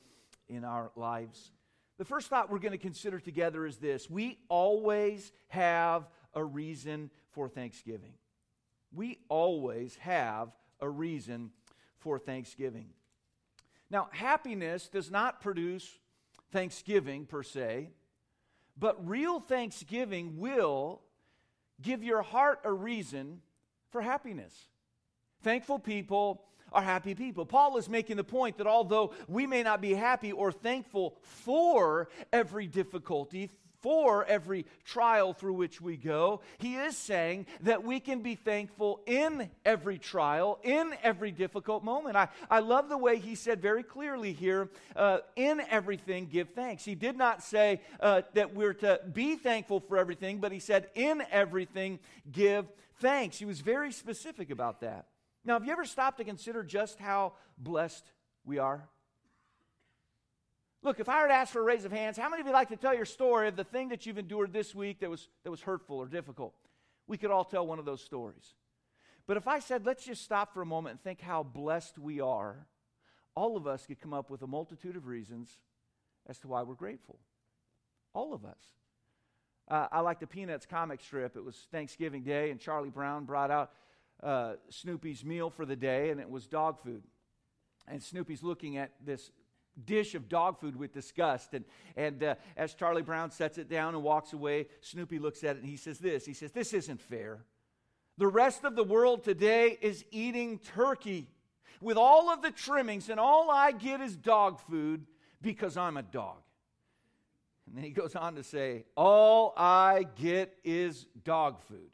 in 0.48 0.64
our 0.64 0.92
lives. 0.94 1.50
The 1.96 2.04
first 2.04 2.28
thought 2.28 2.50
we're 2.50 2.58
going 2.58 2.72
to 2.72 2.78
consider 2.78 3.18
together 3.18 3.66
is 3.66 3.78
this 3.78 4.10
we 4.10 4.38
always 4.48 5.32
have 5.48 6.08
a 6.34 6.44
reason 6.44 7.10
for 7.30 7.48
thanksgiving. 7.48 8.14
We 8.92 9.18
always 9.28 9.96
have 9.96 10.50
a 10.80 10.88
reason 10.88 11.50
for 11.98 12.18
thanksgiving. 12.18 12.88
Now, 13.90 14.08
happiness 14.12 14.88
does 14.88 15.10
not 15.10 15.40
produce 15.40 15.88
thanksgiving 16.52 17.26
per 17.26 17.42
se, 17.42 17.90
but 18.76 19.08
real 19.08 19.40
thanksgiving 19.40 20.38
will 20.38 21.00
give 21.82 22.02
your 22.02 22.22
heart 22.22 22.60
a 22.64 22.72
reason 22.72 23.40
for 23.90 24.00
happiness. 24.00 24.52
Thankful 25.42 25.78
people 25.78 26.42
are 26.72 26.82
happy 26.82 27.14
people. 27.14 27.46
Paul 27.46 27.76
is 27.76 27.88
making 27.88 28.16
the 28.16 28.24
point 28.24 28.58
that 28.58 28.66
although 28.66 29.12
we 29.28 29.46
may 29.46 29.62
not 29.62 29.80
be 29.80 29.94
happy 29.94 30.32
or 30.32 30.50
thankful 30.50 31.16
for 31.22 32.08
every 32.32 32.66
difficulty, 32.66 33.50
for 33.84 34.24
every 34.24 34.64
trial 34.86 35.34
through 35.34 35.52
which 35.52 35.78
we 35.78 35.98
go. 35.98 36.40
He 36.56 36.76
is 36.76 36.96
saying 36.96 37.44
that 37.60 37.84
we 37.84 38.00
can 38.00 38.20
be 38.20 38.34
thankful 38.34 39.02
in 39.04 39.50
every 39.62 39.98
trial, 39.98 40.58
in 40.62 40.94
every 41.02 41.30
difficult 41.30 41.84
moment. 41.84 42.16
I, 42.16 42.28
I 42.50 42.60
love 42.60 42.88
the 42.88 42.96
way 42.96 43.18
he 43.18 43.34
said 43.34 43.60
very 43.60 43.82
clearly 43.82 44.32
here 44.32 44.70
uh, 44.96 45.18
in 45.36 45.60
everything, 45.68 46.30
give 46.32 46.48
thanks. 46.54 46.82
He 46.82 46.94
did 46.94 47.18
not 47.18 47.42
say 47.42 47.82
uh, 48.00 48.22
that 48.32 48.54
we're 48.54 48.72
to 48.72 49.00
be 49.12 49.36
thankful 49.36 49.80
for 49.80 49.98
everything, 49.98 50.38
but 50.38 50.50
he 50.50 50.60
said 50.60 50.88
in 50.94 51.22
everything, 51.30 51.98
give 52.32 52.64
thanks. 53.00 53.36
He 53.36 53.44
was 53.44 53.60
very 53.60 53.92
specific 53.92 54.48
about 54.48 54.80
that. 54.80 55.08
Now, 55.44 55.52
have 55.54 55.66
you 55.66 55.72
ever 55.72 55.84
stopped 55.84 56.16
to 56.16 56.24
consider 56.24 56.62
just 56.62 56.98
how 56.98 57.34
blessed 57.58 58.10
we 58.46 58.56
are? 58.56 58.88
Look, 60.84 61.00
if 61.00 61.08
I 61.08 61.22
were 61.22 61.28
to 61.28 61.34
ask 61.34 61.50
for 61.50 61.60
a 61.60 61.64
raise 61.64 61.86
of 61.86 61.92
hands, 61.92 62.18
how 62.18 62.28
many 62.28 62.42
of 62.42 62.46
you 62.46 62.52
like 62.52 62.68
to 62.68 62.76
tell 62.76 62.94
your 62.94 63.06
story 63.06 63.48
of 63.48 63.56
the 63.56 63.64
thing 63.64 63.88
that 63.88 64.04
you've 64.04 64.18
endured 64.18 64.52
this 64.52 64.74
week 64.74 65.00
that 65.00 65.08
was, 65.08 65.28
that 65.42 65.50
was 65.50 65.62
hurtful 65.62 65.96
or 65.96 66.06
difficult? 66.06 66.54
We 67.06 67.16
could 67.16 67.30
all 67.30 67.44
tell 67.44 67.66
one 67.66 67.78
of 67.78 67.86
those 67.86 68.02
stories. 68.02 68.54
But 69.26 69.38
if 69.38 69.48
I 69.48 69.60
said, 69.60 69.86
let's 69.86 70.04
just 70.04 70.22
stop 70.22 70.52
for 70.52 70.60
a 70.60 70.66
moment 70.66 70.92
and 70.92 71.02
think 71.02 71.22
how 71.22 71.42
blessed 71.42 71.98
we 71.98 72.20
are, 72.20 72.66
all 73.34 73.56
of 73.56 73.66
us 73.66 73.86
could 73.86 73.98
come 73.98 74.12
up 74.12 74.28
with 74.28 74.42
a 74.42 74.46
multitude 74.46 74.94
of 74.94 75.06
reasons 75.06 75.58
as 76.26 76.38
to 76.40 76.48
why 76.48 76.62
we're 76.62 76.74
grateful. 76.74 77.18
All 78.12 78.34
of 78.34 78.44
us. 78.44 78.60
Uh, 79.66 79.86
I 79.90 80.00
like 80.00 80.20
the 80.20 80.26
Peanuts 80.26 80.66
comic 80.66 81.00
strip. 81.00 81.34
It 81.34 81.44
was 81.44 81.56
Thanksgiving 81.72 82.22
Day, 82.24 82.50
and 82.50 82.60
Charlie 82.60 82.90
Brown 82.90 83.24
brought 83.24 83.50
out 83.50 83.70
uh, 84.22 84.54
Snoopy's 84.68 85.24
meal 85.24 85.48
for 85.48 85.64
the 85.64 85.76
day, 85.76 86.10
and 86.10 86.20
it 86.20 86.28
was 86.28 86.46
dog 86.46 86.82
food. 86.82 87.02
And 87.88 88.02
Snoopy's 88.02 88.42
looking 88.42 88.76
at 88.76 88.92
this 89.02 89.30
dish 89.84 90.14
of 90.14 90.28
dog 90.28 90.58
food 90.60 90.76
with 90.76 90.92
disgust. 90.92 91.54
And, 91.54 91.64
and 91.96 92.22
uh, 92.22 92.34
as 92.56 92.74
Charlie 92.74 93.02
Brown 93.02 93.30
sets 93.30 93.58
it 93.58 93.68
down 93.68 93.94
and 93.94 94.02
walks 94.02 94.32
away, 94.32 94.66
Snoopy 94.80 95.18
looks 95.18 95.44
at 95.44 95.56
it 95.56 95.62
and 95.62 95.68
he 95.68 95.76
says 95.76 95.98
this 95.98 96.24
He 96.24 96.34
says, 96.34 96.52
This 96.52 96.72
isn't 96.72 97.00
fair. 97.00 97.44
The 98.16 98.26
rest 98.28 98.64
of 98.64 98.76
the 98.76 98.84
world 98.84 99.24
today 99.24 99.76
is 99.80 100.04
eating 100.10 100.58
turkey 100.58 101.28
with 101.80 101.96
all 101.96 102.30
of 102.30 102.42
the 102.42 102.52
trimmings, 102.52 103.08
and 103.08 103.18
all 103.18 103.50
I 103.50 103.72
get 103.72 104.00
is 104.00 104.16
dog 104.16 104.60
food 104.60 105.06
because 105.42 105.76
I'm 105.76 105.96
a 105.96 106.02
dog. 106.02 106.38
And 107.66 107.76
then 107.76 107.84
he 107.84 107.90
goes 107.90 108.14
on 108.14 108.36
to 108.36 108.44
say, 108.44 108.84
All 108.96 109.52
I 109.56 110.06
get 110.16 110.56
is 110.64 111.06
dog 111.24 111.60
food. 111.62 111.90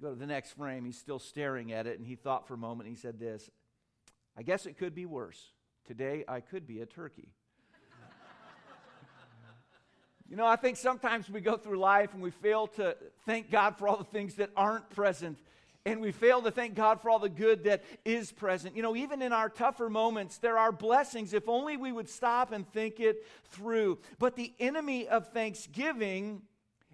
Go 0.00 0.10
to 0.10 0.16
the 0.16 0.26
next 0.26 0.52
frame. 0.52 0.84
He's 0.84 0.96
still 0.96 1.18
staring 1.18 1.72
at 1.72 1.86
it, 1.86 1.98
and 1.98 2.06
he 2.06 2.14
thought 2.14 2.46
for 2.46 2.54
a 2.54 2.58
moment. 2.58 2.88
he 2.88 2.94
said 2.94 3.18
this 3.18 3.50
I 4.36 4.42
guess 4.42 4.66
it 4.66 4.78
could 4.78 4.94
be 4.94 5.06
worse. 5.06 5.52
Today, 5.86 6.24
I 6.28 6.40
could 6.40 6.66
be 6.66 6.80
a 6.80 6.86
turkey. 6.86 7.28
you 10.30 10.36
know, 10.36 10.46
I 10.46 10.56
think 10.56 10.76
sometimes 10.76 11.28
we 11.28 11.40
go 11.40 11.56
through 11.56 11.78
life 11.78 12.14
and 12.14 12.22
we 12.22 12.30
fail 12.30 12.68
to 12.68 12.96
thank 13.26 13.50
God 13.50 13.76
for 13.76 13.88
all 13.88 13.96
the 13.96 14.04
things 14.04 14.34
that 14.34 14.50
aren't 14.56 14.88
present. 14.90 15.38
And 15.86 16.00
we 16.00 16.12
fail 16.12 16.42
to 16.42 16.50
thank 16.50 16.74
God 16.74 17.00
for 17.00 17.08
all 17.08 17.18
the 17.18 17.30
good 17.30 17.64
that 17.64 17.82
is 18.04 18.30
present. 18.30 18.76
You 18.76 18.82
know, 18.82 18.94
even 18.94 19.22
in 19.22 19.32
our 19.32 19.48
tougher 19.48 19.88
moments, 19.88 20.38
there 20.38 20.58
are 20.58 20.72
blessings 20.72 21.32
if 21.32 21.48
only 21.48 21.78
we 21.78 21.90
would 21.90 22.08
stop 22.08 22.52
and 22.52 22.70
think 22.70 23.00
it 23.00 23.24
through. 23.46 23.98
But 24.18 24.36
the 24.36 24.52
enemy 24.60 25.08
of 25.08 25.28
thanksgiving 25.28 26.42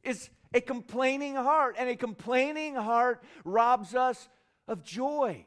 is 0.05 0.31
a 0.55 0.61
complaining 0.61 1.35
heart, 1.35 1.75
and 1.79 1.89
a 1.89 1.97
complaining 1.97 2.77
heart 2.77 3.23
robs 3.45 3.95
us 3.95 4.29
of 4.69 4.85
joy. 4.85 5.45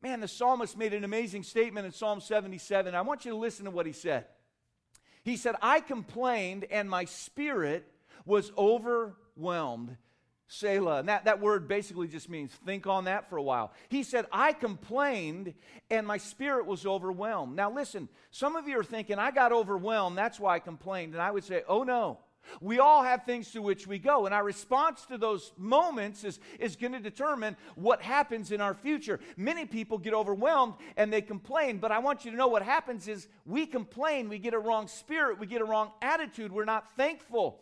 Man, 0.00 0.20
the 0.20 0.28
psalmist 0.28 0.76
made 0.76 0.94
an 0.94 1.04
amazing 1.04 1.42
statement 1.42 1.86
in 1.86 1.92
Psalm 1.92 2.20
77. 2.20 2.94
I 2.94 3.00
want 3.00 3.24
you 3.24 3.32
to 3.32 3.36
listen 3.36 3.64
to 3.64 3.70
what 3.70 3.86
he 3.86 3.92
said. 3.92 4.26
He 5.24 5.36
said, 5.36 5.56
I 5.60 5.80
complained 5.80 6.66
and 6.70 6.88
my 6.88 7.04
spirit 7.04 7.84
was 8.24 8.52
overwhelmed. 8.56 9.96
Selah. 10.46 11.00
And 11.00 11.08
that, 11.08 11.26
that 11.26 11.40
word 11.40 11.68
basically 11.68 12.08
just 12.08 12.30
means 12.30 12.50
think 12.64 12.86
on 12.86 13.04
that 13.04 13.28
for 13.28 13.36
a 13.36 13.42
while. 13.42 13.72
He 13.90 14.02
said, 14.02 14.26
I 14.32 14.52
complained 14.52 15.52
and 15.90 16.06
my 16.06 16.16
spirit 16.16 16.64
was 16.64 16.86
overwhelmed. 16.86 17.54
Now, 17.54 17.70
listen, 17.70 18.08
some 18.30 18.56
of 18.56 18.66
you 18.66 18.78
are 18.78 18.84
thinking, 18.84 19.18
I 19.18 19.30
got 19.30 19.52
overwhelmed, 19.52 20.16
that's 20.16 20.40
why 20.40 20.54
I 20.54 20.58
complained. 20.58 21.12
And 21.12 21.22
I 21.22 21.30
would 21.30 21.44
say, 21.44 21.62
oh 21.68 21.82
no. 21.82 22.18
We 22.60 22.78
all 22.78 23.02
have 23.02 23.24
things 23.24 23.50
to 23.52 23.62
which 23.62 23.86
we 23.86 23.98
go, 23.98 24.26
and 24.26 24.34
our 24.34 24.44
response 24.44 25.04
to 25.06 25.18
those 25.18 25.52
moments 25.56 26.24
is, 26.24 26.40
is 26.58 26.76
going 26.76 26.92
to 26.92 27.00
determine 27.00 27.56
what 27.74 28.02
happens 28.02 28.52
in 28.52 28.60
our 28.60 28.74
future. 28.74 29.20
Many 29.36 29.66
people 29.66 29.98
get 29.98 30.14
overwhelmed 30.14 30.74
and 30.96 31.12
they 31.12 31.20
complain, 31.20 31.78
but 31.78 31.92
I 31.92 31.98
want 31.98 32.24
you 32.24 32.30
to 32.30 32.36
know 32.36 32.48
what 32.48 32.62
happens 32.62 33.06
is 33.06 33.28
we 33.44 33.66
complain, 33.66 34.28
we 34.28 34.38
get 34.38 34.54
a 34.54 34.58
wrong 34.58 34.88
spirit, 34.88 35.38
we 35.38 35.46
get 35.46 35.60
a 35.60 35.64
wrong 35.64 35.92
attitude, 36.02 36.52
we're 36.52 36.64
not 36.64 36.96
thankful, 36.96 37.60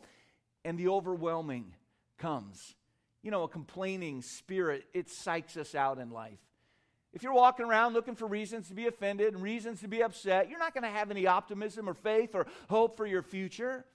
and 0.65 0.79
the 0.79 0.89
overwhelming 0.89 1.75
comes. 2.19 2.75
You 3.23 3.31
know, 3.31 3.43
a 3.43 3.49
complaining 3.49 4.23
spirit, 4.23 4.85
it 4.95 5.09
psychs 5.09 5.57
us 5.57 5.75
out 5.75 5.99
in 5.99 6.11
life. 6.11 6.39
If 7.13 7.23
you're 7.23 7.33
walking 7.33 7.65
around 7.67 7.95
looking 7.95 8.15
for 8.15 8.27
reasons 8.27 8.69
to 8.69 8.75
be 8.75 8.87
offended 8.87 9.33
and 9.33 9.43
reasons 9.43 9.81
to 9.81 9.89
be 9.89 10.03
upset, 10.03 10.51
you're 10.51 10.59
not 10.59 10.75
going 10.75 10.85
to 10.85 10.91
have 10.91 11.11
any 11.11 11.27
optimism 11.27 11.89
or 11.89 11.95
faith 11.95 12.35
or 12.35 12.47
hope 12.69 12.97
for 12.97 13.07
your 13.07 13.23
future. 13.23 13.87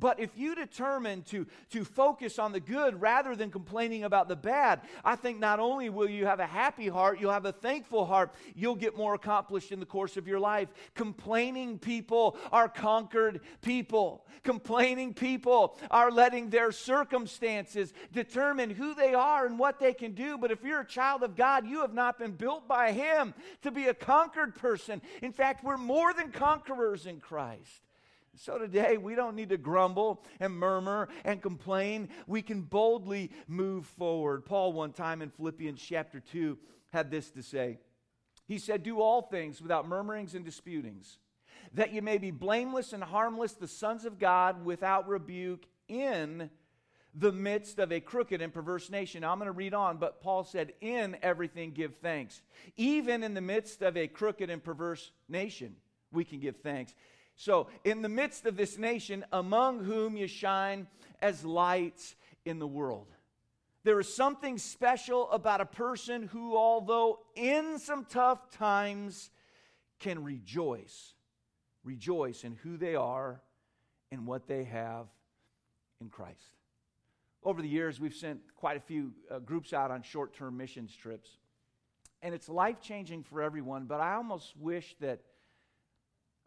But 0.00 0.18
if 0.18 0.30
you 0.36 0.54
determine 0.54 1.22
to, 1.24 1.46
to 1.70 1.84
focus 1.84 2.38
on 2.38 2.52
the 2.52 2.60
good 2.60 3.00
rather 3.00 3.36
than 3.36 3.50
complaining 3.50 4.04
about 4.04 4.28
the 4.28 4.36
bad, 4.36 4.80
I 5.04 5.14
think 5.14 5.38
not 5.38 5.60
only 5.60 5.90
will 5.90 6.08
you 6.08 6.24
have 6.24 6.40
a 6.40 6.46
happy 6.46 6.88
heart, 6.88 7.20
you'll 7.20 7.32
have 7.32 7.44
a 7.44 7.52
thankful 7.52 8.06
heart, 8.06 8.34
you'll 8.54 8.74
get 8.74 8.96
more 8.96 9.14
accomplished 9.14 9.72
in 9.72 9.78
the 9.78 9.86
course 9.86 10.16
of 10.16 10.26
your 10.26 10.40
life. 10.40 10.68
Complaining 10.94 11.78
people 11.78 12.38
are 12.50 12.68
conquered 12.68 13.42
people. 13.60 14.24
Complaining 14.42 15.12
people 15.12 15.78
are 15.90 16.10
letting 16.10 16.48
their 16.48 16.72
circumstances 16.72 17.92
determine 18.12 18.70
who 18.70 18.94
they 18.94 19.12
are 19.12 19.44
and 19.44 19.58
what 19.58 19.78
they 19.78 19.92
can 19.92 20.12
do. 20.12 20.38
But 20.38 20.50
if 20.50 20.64
you're 20.64 20.80
a 20.80 20.86
child 20.86 21.22
of 21.22 21.36
God, 21.36 21.66
you 21.66 21.82
have 21.82 21.92
not 21.92 22.18
been 22.18 22.32
built 22.32 22.66
by 22.66 22.92
Him 22.92 23.34
to 23.62 23.70
be 23.70 23.86
a 23.86 23.94
conquered 23.94 24.54
person. 24.54 25.02
In 25.20 25.32
fact, 25.32 25.62
we're 25.62 25.76
more 25.76 26.14
than 26.14 26.32
conquerors 26.32 27.04
in 27.04 27.20
Christ. 27.20 27.89
So 28.40 28.56
today, 28.56 28.96
we 28.96 29.14
don't 29.14 29.36
need 29.36 29.50
to 29.50 29.58
grumble 29.58 30.24
and 30.40 30.54
murmur 30.54 31.10
and 31.26 31.42
complain. 31.42 32.08
We 32.26 32.40
can 32.40 32.62
boldly 32.62 33.32
move 33.46 33.84
forward. 33.84 34.46
Paul, 34.46 34.72
one 34.72 34.92
time 34.92 35.20
in 35.20 35.28
Philippians 35.28 35.78
chapter 35.78 36.20
2, 36.20 36.56
had 36.90 37.10
this 37.10 37.30
to 37.32 37.42
say 37.42 37.80
He 38.46 38.56
said, 38.56 38.82
Do 38.82 39.02
all 39.02 39.20
things 39.20 39.60
without 39.60 39.86
murmurings 39.86 40.34
and 40.34 40.42
disputings, 40.42 41.18
that 41.74 41.92
you 41.92 42.00
may 42.00 42.16
be 42.16 42.30
blameless 42.30 42.94
and 42.94 43.04
harmless, 43.04 43.52
the 43.52 43.68
sons 43.68 44.06
of 44.06 44.18
God, 44.18 44.64
without 44.64 45.06
rebuke, 45.06 45.66
in 45.86 46.48
the 47.14 47.32
midst 47.32 47.78
of 47.78 47.92
a 47.92 48.00
crooked 48.00 48.40
and 48.40 48.54
perverse 48.54 48.88
nation. 48.88 49.20
Now, 49.20 49.32
I'm 49.32 49.38
going 49.38 49.48
to 49.48 49.52
read 49.52 49.74
on, 49.74 49.98
but 49.98 50.22
Paul 50.22 50.44
said, 50.44 50.72
In 50.80 51.18
everything 51.20 51.72
give 51.72 51.96
thanks. 51.96 52.40
Even 52.78 53.22
in 53.22 53.34
the 53.34 53.42
midst 53.42 53.82
of 53.82 53.98
a 53.98 54.08
crooked 54.08 54.48
and 54.48 54.64
perverse 54.64 55.10
nation, 55.28 55.76
we 56.10 56.24
can 56.24 56.40
give 56.40 56.56
thanks. 56.62 56.94
So, 57.40 57.68
in 57.84 58.02
the 58.02 58.10
midst 58.10 58.44
of 58.44 58.58
this 58.58 58.76
nation, 58.76 59.24
among 59.32 59.82
whom 59.82 60.14
you 60.14 60.26
shine 60.26 60.86
as 61.22 61.42
lights 61.42 62.14
in 62.44 62.58
the 62.58 62.66
world. 62.66 63.06
There 63.82 63.98
is 63.98 64.14
something 64.14 64.58
special 64.58 65.30
about 65.30 65.62
a 65.62 65.64
person 65.64 66.26
who, 66.26 66.54
although 66.54 67.20
in 67.34 67.78
some 67.78 68.04
tough 68.04 68.50
times, 68.50 69.30
can 70.00 70.22
rejoice. 70.22 71.14
Rejoice 71.82 72.44
in 72.44 72.56
who 72.56 72.76
they 72.76 72.94
are 72.94 73.40
and 74.12 74.26
what 74.26 74.46
they 74.46 74.64
have 74.64 75.06
in 76.02 76.10
Christ. 76.10 76.58
Over 77.42 77.62
the 77.62 77.68
years, 77.68 77.98
we've 77.98 78.12
sent 78.12 78.40
quite 78.54 78.76
a 78.76 78.80
few 78.80 79.14
uh, 79.30 79.38
groups 79.38 79.72
out 79.72 79.90
on 79.90 80.02
short 80.02 80.34
term 80.34 80.58
missions 80.58 80.94
trips. 80.94 81.38
And 82.20 82.34
it's 82.34 82.50
life 82.50 82.82
changing 82.82 83.22
for 83.22 83.40
everyone, 83.40 83.86
but 83.86 84.02
I 84.02 84.12
almost 84.12 84.54
wish 84.58 84.94
that 85.00 85.22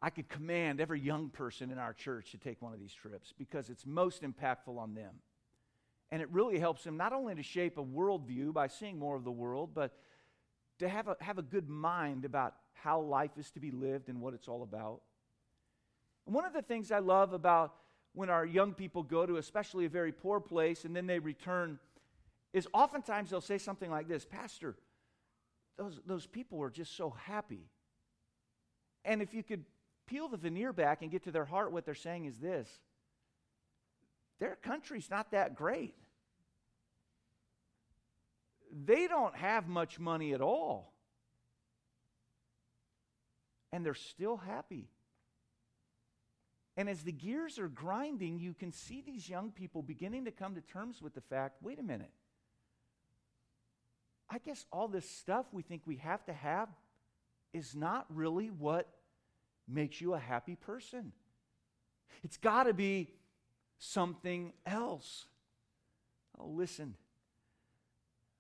I 0.04 0.10
could 0.10 0.28
command 0.28 0.82
every 0.82 1.00
young 1.00 1.30
person 1.30 1.72
in 1.72 1.78
our 1.78 1.94
church 1.94 2.32
to 2.32 2.38
take 2.38 2.62
one 2.62 2.74
of 2.74 2.80
these 2.82 2.94
trips 2.94 3.34
because 3.38 3.70
it's 3.70 3.86
most 3.86 4.22
impactful 4.22 4.78
on 4.78 4.96
them. 4.96 5.16
And 6.12 6.22
it 6.22 6.28
really 6.30 6.60
helps 6.60 6.84
them 6.84 6.98
not 6.98 7.14
only 7.14 7.34
to 7.36 7.42
shape 7.42 7.78
a 7.78 7.84
worldview 7.84 8.54
by 8.54 8.68
seeing 8.68 9.00
more 9.00 9.16
of 9.16 9.24
the 9.24 9.32
world, 9.32 9.70
but 9.74 9.96
to 10.80 10.90
have 10.90 11.08
a, 11.08 11.16
have 11.22 11.38
a 11.38 11.42
good 11.42 11.70
mind 11.70 12.26
about 12.26 12.56
how 12.74 13.00
life 13.00 13.32
is 13.38 13.50
to 13.52 13.62
be 13.62 13.72
lived 13.72 14.10
and 14.10 14.20
what 14.20 14.34
it's 14.34 14.50
all 14.50 14.62
about. 14.62 15.00
And 16.26 16.36
one 16.36 16.44
of 16.44 16.52
the 16.52 16.62
things 16.62 16.92
I 16.92 17.00
love 17.00 17.32
about 17.32 17.74
when 18.14 18.30
our 18.30 18.46
young 18.46 18.74
people 18.74 19.04
go 19.04 19.26
to, 19.26 19.38
especially 19.38 19.86
a 19.86 19.90
very 19.90 20.12
poor 20.12 20.42
place, 20.42 20.84
and 20.84 20.94
then 20.94 21.08
they 21.08 21.20
return, 21.20 21.80
is 22.52 22.68
oftentimes 22.74 23.30
they'll 23.30 23.40
say 23.40 23.58
something 23.58 23.90
like 23.90 24.10
this 24.10 24.26
Pastor, 24.26 24.76
those, 25.78 26.02
those 26.06 26.28
people 26.28 26.58
were 26.58 26.70
just 26.70 26.98
so 26.98 27.16
happy. 27.26 27.70
And 29.06 29.22
if 29.22 29.34
you 29.34 29.44
could 29.44 29.64
peel 30.08 30.28
the 30.28 30.38
veneer 30.38 30.74
back 30.74 31.02
and 31.02 31.12
get 31.12 31.24
to 31.24 31.32
their 31.32 31.46
heart, 31.46 31.72
what 31.72 31.86
they're 31.86 31.96
saying 31.96 32.26
is 32.26 32.38
this 32.38 32.68
their 34.40 34.56
country's 34.56 35.10
not 35.10 35.32
that 35.32 35.56
great. 35.56 35.96
They 38.86 39.08
don't 39.08 39.36
have 39.36 39.68
much 39.68 40.00
money 40.00 40.34
at 40.34 40.42
all. 40.42 40.94
And 43.72 43.86
they're 43.86 43.94
still 43.94 44.38
happy. 44.38 44.90
And 46.76 46.90
as 46.90 47.04
the 47.04 47.12
gears 47.12 47.60
are 47.60 47.68
grinding, 47.68 48.40
you 48.40 48.54
can 48.54 48.72
see 48.72 49.04
these 49.06 49.30
young 49.30 49.52
people 49.52 49.84
beginning 49.84 50.26
to 50.26 50.32
come 50.32 50.56
to 50.56 50.62
terms 50.62 51.02
with 51.02 51.14
the 51.14 51.22
fact 51.22 51.62
wait 51.62 51.80
a 51.80 51.84
minute. 51.84 52.12
I 54.30 54.40
guess 54.40 54.66
all 54.72 54.88
this 54.88 55.08
stuff 55.08 55.46
we 55.52 55.62
think 55.62 55.84
we 55.86 55.98
have 55.98 56.26
to 56.26 56.34
have 56.34 56.70
is 57.54 57.76
not 57.76 58.08
really 58.10 58.48
what 58.48 58.90
makes 59.68 60.02
you 60.02 60.14
a 60.14 60.20
happy 60.20 60.56
person. 60.56 61.12
It's 62.24 62.38
got 62.38 62.64
to 62.64 62.74
be 62.74 63.10
something 63.78 64.54
else. 64.66 65.26
Oh, 66.40 66.48
listen. 66.48 66.96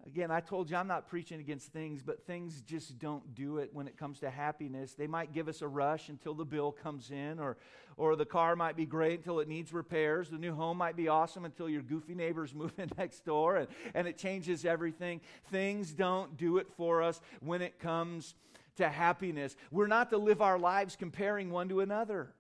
Again, 0.05 0.31
I 0.31 0.41
told 0.41 0.69
you 0.69 0.75
I'm 0.75 0.88
not 0.88 1.07
preaching 1.07 1.39
against 1.39 1.71
things, 1.71 2.01
but 2.03 2.25
things 2.27 2.62
just 2.62 2.99
don't 2.99 3.33
do 3.36 3.59
it 3.59 3.69
when 3.71 3.88
it 3.88 3.97
comes 3.97 4.19
to 4.19 4.29
happiness. 4.29 4.95
They 4.95 5.07
might 5.07 5.31
give 5.31 5.47
us 5.47 5.62
a 5.62 5.67
rush 5.67 6.09
until 6.09 6.33
the 6.33 6.43
bill 6.43 6.73
comes 6.73 7.09
in, 7.09 7.39
or, 7.39 7.55
or 7.95 8.17
the 8.17 8.25
car 8.25 8.57
might 8.57 8.75
be 8.75 8.86
great 8.86 9.19
until 9.19 9.39
it 9.39 9.47
needs 9.47 9.71
repairs. 9.71 10.29
The 10.29 10.38
new 10.38 10.53
home 10.53 10.77
might 10.77 10.97
be 10.97 11.07
awesome 11.07 11.45
until 11.45 11.69
your 11.69 11.81
goofy 11.81 12.15
neighbors 12.15 12.53
move 12.55 12.73
in 12.77 12.91
next 12.97 13.23
door 13.23 13.55
and, 13.55 13.67
and 13.93 14.05
it 14.05 14.17
changes 14.17 14.65
everything. 14.65 15.21
Things 15.51 15.93
don't 15.93 16.36
do 16.36 16.57
it 16.57 16.67
for 16.75 17.01
us 17.01 17.21
when 17.39 17.62
it 17.62 17.79
comes 17.79 18.36
to 18.77 18.89
happiness. 18.89 19.55
We're 19.71 19.88
not 19.88 20.09
to 20.12 20.17
live 20.17 20.41
our 20.41 20.59
lives 20.59 20.95
comparing 20.95 21.51
one 21.51 21.69
to 21.69 21.81
another. 21.81 22.33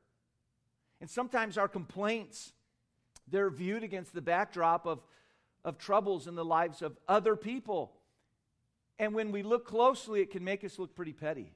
And 1.01 1.09
sometimes 1.09 1.57
our 1.57 1.67
complaints, 1.67 2.53
they're 3.27 3.49
viewed 3.49 3.83
against 3.83 4.13
the 4.13 4.21
backdrop 4.21 4.85
of, 4.85 5.03
of 5.65 5.77
troubles 5.77 6.27
in 6.27 6.35
the 6.35 6.45
lives 6.45 6.81
of 6.81 6.97
other 7.07 7.35
people. 7.35 7.93
And 8.99 9.13
when 9.13 9.31
we 9.31 9.43
look 9.43 9.65
closely, 9.65 10.21
it 10.21 10.31
can 10.31 10.43
make 10.43 10.63
us 10.63 10.79
look 10.79 10.95
pretty 10.95 11.13
petty. 11.13 11.53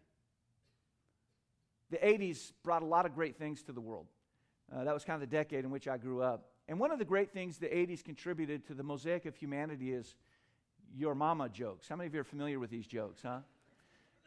The 1.89 1.97
80s 1.97 2.51
brought 2.63 2.83
a 2.83 2.85
lot 2.85 3.05
of 3.05 3.15
great 3.15 3.37
things 3.37 3.63
to 3.63 3.71
the 3.71 3.79
world. 3.81 4.07
Uh, 4.75 4.83
that 4.83 4.93
was 4.93 5.05
kind 5.05 5.21
of 5.21 5.29
the 5.29 5.33
decade 5.33 5.63
in 5.63 5.71
which 5.71 5.87
I 5.87 5.97
grew 5.97 6.21
up. 6.21 6.49
And 6.67 6.79
one 6.79 6.91
of 6.91 6.99
the 6.99 7.05
great 7.05 7.31
things 7.31 7.57
the 7.57 7.67
80s 7.67 8.03
contributed 8.03 8.67
to 8.67 8.73
the 8.73 8.83
mosaic 8.83 9.25
of 9.25 9.35
humanity 9.35 9.93
is 9.93 10.15
your 10.93 11.15
mama 11.15 11.47
jokes. 11.47 11.87
How 11.87 11.95
many 11.95 12.07
of 12.07 12.13
you 12.13 12.19
are 12.19 12.25
familiar 12.25 12.59
with 12.59 12.69
these 12.69 12.85
jokes, 12.85 13.21
huh? 13.21 13.39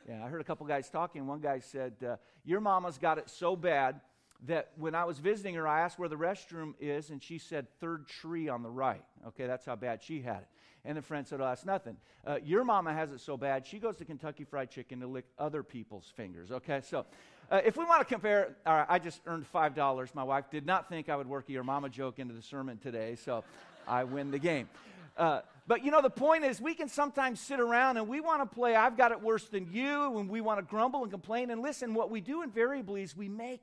Yeah, 0.08 0.24
I 0.24 0.28
heard 0.28 0.40
a 0.40 0.44
couple 0.44 0.66
guys 0.66 0.88
talking. 0.90 1.26
One 1.26 1.40
guy 1.40 1.60
said, 1.60 1.94
uh, 2.06 2.16
Your 2.44 2.60
mama's 2.60 2.98
got 2.98 3.18
it 3.18 3.28
so 3.30 3.56
bad 3.56 4.00
that 4.46 4.70
when 4.76 4.94
I 4.94 5.04
was 5.04 5.18
visiting 5.18 5.54
her, 5.54 5.68
I 5.68 5.82
asked 5.82 5.98
where 5.98 6.08
the 6.08 6.16
restroom 6.16 6.74
is, 6.80 7.10
and 7.10 7.22
she 7.22 7.38
said, 7.38 7.66
Third 7.80 8.06
tree 8.08 8.48
on 8.48 8.62
the 8.62 8.70
right. 8.70 9.04
Okay, 9.28 9.46
that's 9.46 9.66
how 9.66 9.76
bad 9.76 10.02
she 10.02 10.20
had 10.20 10.38
it. 10.38 10.48
And 10.84 10.96
the 10.96 11.02
friend 11.02 11.26
said, 11.26 11.40
Oh, 11.40 11.44
that's 11.44 11.66
nothing. 11.66 11.96
Uh, 12.26 12.38
your 12.42 12.64
mama 12.64 12.92
has 12.92 13.12
it 13.12 13.20
so 13.20 13.36
bad, 13.36 13.66
she 13.66 13.78
goes 13.78 13.96
to 13.98 14.04
Kentucky 14.04 14.44
Fried 14.44 14.70
Chicken 14.70 15.00
to 15.00 15.06
lick 15.06 15.26
other 15.38 15.62
people's 15.62 16.12
fingers. 16.16 16.50
Okay, 16.50 16.80
so 16.82 17.04
uh, 17.50 17.60
if 17.64 17.76
we 17.76 17.84
want 17.84 18.00
to 18.00 18.04
compare, 18.06 18.56
all 18.64 18.76
right, 18.76 18.86
I 18.88 18.98
just 18.98 19.20
earned 19.26 19.44
$5. 19.52 20.14
My 20.14 20.22
wife 20.22 20.50
did 20.50 20.64
not 20.64 20.88
think 20.88 21.08
I 21.08 21.16
would 21.16 21.26
work 21.26 21.48
a 21.48 21.52
your 21.52 21.64
mama 21.64 21.88
joke 21.88 22.18
into 22.18 22.32
the 22.32 22.42
sermon 22.42 22.78
today, 22.78 23.16
so 23.16 23.44
I 23.86 24.04
win 24.04 24.30
the 24.30 24.38
game. 24.38 24.68
Uh, 25.16 25.40
but 25.70 25.84
you 25.84 25.92
know, 25.92 26.02
the 26.02 26.10
point 26.10 26.42
is, 26.42 26.60
we 26.60 26.74
can 26.74 26.88
sometimes 26.88 27.38
sit 27.38 27.60
around 27.60 27.96
and 27.96 28.08
we 28.08 28.20
want 28.20 28.42
to 28.42 28.54
play, 28.56 28.74
I've 28.74 28.96
got 28.96 29.12
it 29.12 29.22
worse 29.22 29.44
than 29.44 29.70
you, 29.70 30.18
and 30.18 30.28
we 30.28 30.40
want 30.40 30.58
to 30.58 30.64
grumble 30.64 31.04
and 31.04 31.12
complain. 31.12 31.48
And 31.48 31.62
listen, 31.62 31.94
what 31.94 32.10
we 32.10 32.20
do 32.20 32.42
invariably 32.42 33.02
is 33.04 33.16
we 33.16 33.28
make 33.28 33.62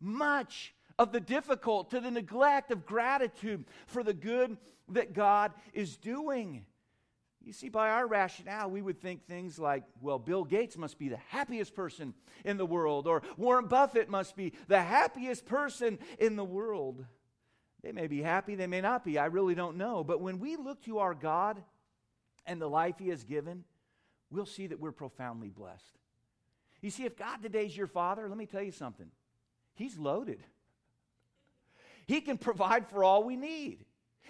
much 0.00 0.74
of 0.98 1.12
the 1.12 1.20
difficult 1.20 1.90
to 1.90 2.00
the 2.00 2.10
neglect 2.10 2.70
of 2.70 2.86
gratitude 2.86 3.66
for 3.86 4.02
the 4.02 4.14
good 4.14 4.56
that 4.92 5.12
God 5.12 5.52
is 5.74 5.98
doing. 5.98 6.64
You 7.44 7.52
see, 7.52 7.68
by 7.68 7.90
our 7.90 8.06
rationale, 8.06 8.70
we 8.70 8.80
would 8.80 9.02
think 9.02 9.26
things 9.26 9.58
like, 9.58 9.82
well, 10.00 10.18
Bill 10.18 10.44
Gates 10.44 10.78
must 10.78 10.98
be 10.98 11.10
the 11.10 11.20
happiest 11.28 11.74
person 11.74 12.14
in 12.46 12.56
the 12.56 12.64
world, 12.64 13.06
or 13.06 13.20
Warren 13.36 13.66
Buffett 13.66 14.08
must 14.08 14.36
be 14.36 14.54
the 14.68 14.80
happiest 14.80 15.44
person 15.44 15.98
in 16.18 16.36
the 16.36 16.44
world. 16.44 17.04
They 17.82 17.92
may 17.92 18.06
be 18.06 18.22
happy, 18.22 18.54
they 18.54 18.66
may 18.66 18.80
not 18.80 19.04
be. 19.04 19.18
I 19.18 19.26
really 19.26 19.54
don't 19.54 19.76
know. 19.76 20.04
But 20.04 20.20
when 20.20 20.38
we 20.38 20.56
look 20.56 20.82
to 20.84 20.98
our 20.98 21.14
God 21.14 21.62
and 22.46 22.60
the 22.60 22.68
life 22.68 22.96
He 22.98 23.08
has 23.08 23.24
given, 23.24 23.64
we'll 24.30 24.46
see 24.46 24.68
that 24.68 24.80
we're 24.80 24.92
profoundly 24.92 25.48
blessed. 25.48 25.98
You 26.80 26.90
see, 26.90 27.04
if 27.04 27.16
God 27.16 27.42
today 27.42 27.66
is 27.66 27.76
your 27.76 27.86
Father, 27.86 28.28
let 28.28 28.38
me 28.38 28.46
tell 28.46 28.62
you 28.62 28.72
something 28.72 29.10
He's 29.74 29.98
loaded. 29.98 30.42
He 32.06 32.20
can 32.20 32.38
provide 32.38 32.88
for 32.88 33.04
all 33.04 33.24
we 33.24 33.36
need. 33.36 33.84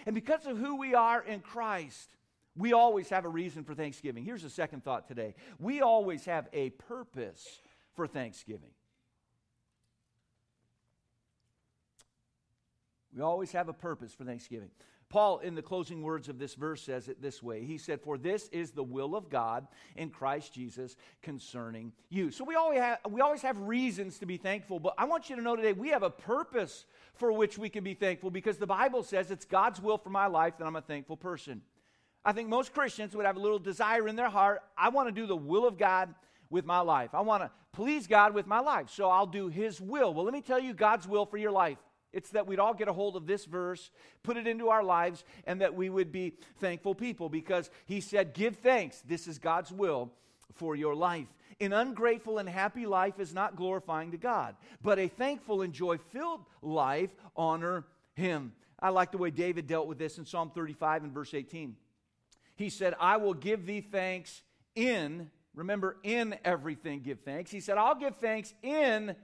And 0.05 0.15
because 0.15 0.45
of 0.45 0.57
who 0.57 0.77
we 0.77 0.95
are 0.95 1.23
in 1.23 1.39
Christ, 1.39 2.09
we 2.55 2.73
always 2.73 3.09
have 3.09 3.25
a 3.25 3.29
reason 3.29 3.63
for 3.63 3.73
Thanksgiving. 3.73 4.23
Here's 4.23 4.43
a 4.43 4.49
second 4.49 4.83
thought 4.83 5.07
today 5.07 5.35
we 5.59 5.81
always 5.81 6.25
have 6.25 6.47
a 6.53 6.71
purpose 6.71 7.61
for 7.95 8.07
Thanksgiving. 8.07 8.71
We 13.15 13.21
always 13.21 13.51
have 13.51 13.69
a 13.69 13.73
purpose 13.73 14.13
for 14.13 14.23
Thanksgiving. 14.23 14.69
Paul, 15.09 15.39
in 15.39 15.53
the 15.53 15.61
closing 15.61 16.01
words 16.01 16.27
of 16.27 16.39
this 16.39 16.55
verse, 16.55 16.81
says 16.81 17.07
it 17.07 17.21
this 17.21 17.43
way 17.43 17.63
He 17.63 17.77
said, 17.77 18.01
For 18.01 18.17
this 18.17 18.47
is 18.49 18.71
the 18.71 18.83
will 18.83 19.15
of 19.15 19.29
God 19.29 19.67
in 19.95 20.09
Christ 20.09 20.53
Jesus 20.53 20.95
concerning 21.21 21.91
you. 22.09 22.31
So 22.31 22.43
we 22.43 22.55
always, 22.55 22.79
have, 22.79 22.97
we 23.07 23.21
always 23.21 23.43
have 23.43 23.59
reasons 23.59 24.17
to 24.19 24.25
be 24.25 24.37
thankful, 24.37 24.79
but 24.79 24.95
I 24.97 25.05
want 25.05 25.29
you 25.29 25.35
to 25.35 25.41
know 25.43 25.55
today 25.55 25.73
we 25.73 25.89
have 25.89 26.01
a 26.01 26.09
purpose 26.09 26.85
for 27.13 27.31
which 27.31 27.59
we 27.59 27.69
can 27.69 27.83
be 27.83 27.93
thankful 27.93 28.31
because 28.31 28.57
the 28.57 28.65
Bible 28.65 29.03
says 29.03 29.29
it's 29.29 29.45
God's 29.45 29.79
will 29.79 29.99
for 29.99 30.09
my 30.09 30.25
life 30.25 30.57
that 30.57 30.65
I'm 30.65 30.75
a 30.75 30.81
thankful 30.81 31.17
person. 31.17 31.61
I 32.25 32.31
think 32.31 32.49
most 32.49 32.73
Christians 32.73 33.15
would 33.15 33.27
have 33.27 33.35
a 33.35 33.39
little 33.39 33.59
desire 33.59 34.07
in 34.07 34.15
their 34.15 34.29
heart 34.29 34.61
I 34.75 34.89
want 34.89 35.09
to 35.09 35.11
do 35.11 35.27
the 35.27 35.35
will 35.35 35.67
of 35.67 35.77
God 35.77 36.15
with 36.49 36.65
my 36.65 36.79
life. 36.79 37.11
I 37.13 37.21
want 37.21 37.43
to 37.43 37.51
please 37.71 38.07
God 38.07 38.33
with 38.33 38.47
my 38.47 38.59
life, 38.61 38.89
so 38.89 39.09
I'll 39.09 39.27
do 39.27 39.47
His 39.47 39.79
will. 39.79 40.13
Well, 40.13 40.25
let 40.25 40.33
me 40.33 40.41
tell 40.41 40.59
you 40.59 40.73
God's 40.73 41.07
will 41.07 41.27
for 41.27 41.37
your 41.37 41.51
life. 41.51 41.77
It's 42.13 42.29
that 42.29 42.45
we'd 42.45 42.59
all 42.59 42.75
get 42.75 42.87
a 42.87 42.93
hold 42.93 43.15
of 43.15 43.25
this 43.25 43.45
verse, 43.45 43.91
put 44.21 44.37
it 44.37 44.47
into 44.47 44.69
our 44.69 44.83
lives, 44.83 45.23
and 45.45 45.61
that 45.61 45.73
we 45.73 45.89
would 45.89 46.11
be 46.11 46.33
thankful 46.59 46.93
people 46.93 47.27
because 47.27 47.69
He 47.85 47.99
said, 47.99 48.33
Give 48.33 48.55
thanks. 48.55 49.01
This 49.01 49.27
is 49.27 49.39
God's 49.39 49.71
will 49.71 50.11
for 50.53 50.75
your 50.75 50.95
life. 50.95 51.27
An 51.59 51.73
ungrateful 51.73 52.37
and 52.37 52.47
happy 52.47 52.85
life 52.85 53.19
is 53.19 53.33
not 53.33 53.55
glorifying 53.55 54.11
to 54.11 54.17
God, 54.17 54.55
but 54.81 54.99
a 54.99 55.07
thankful 55.07 55.61
and 55.61 55.73
joy 55.73 55.97
filled 55.97 56.41
life 56.61 57.13
honor 57.35 57.85
Him. 58.13 58.53
I 58.79 58.89
like 58.89 59.11
the 59.11 59.17
way 59.17 59.31
David 59.31 59.65
dealt 59.65 59.87
with 59.87 59.97
this 59.97 60.17
in 60.17 60.25
Psalm 60.25 60.51
35 60.53 61.05
and 61.05 61.13
verse 61.13 61.33
18. 61.33 61.75
He 62.55 62.69
said, 62.69 62.93
I 62.99 63.17
will 63.17 63.33
give 63.33 63.65
thee 63.65 63.81
thanks 63.81 64.43
in, 64.75 65.31
remember, 65.55 65.97
in 66.03 66.35
everything 66.45 67.01
give 67.01 67.21
thanks. 67.21 67.49
He 67.49 67.59
said, 67.59 67.77
I'll 67.77 67.95
give 67.95 68.17
thanks 68.17 68.53
in 68.61 69.15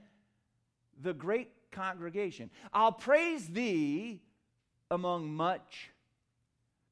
the 1.00 1.14
great 1.14 1.50
congregation. 1.70 2.50
I'll 2.72 2.92
praise 2.92 3.48
thee 3.48 4.20
among 4.90 5.32
much 5.32 5.90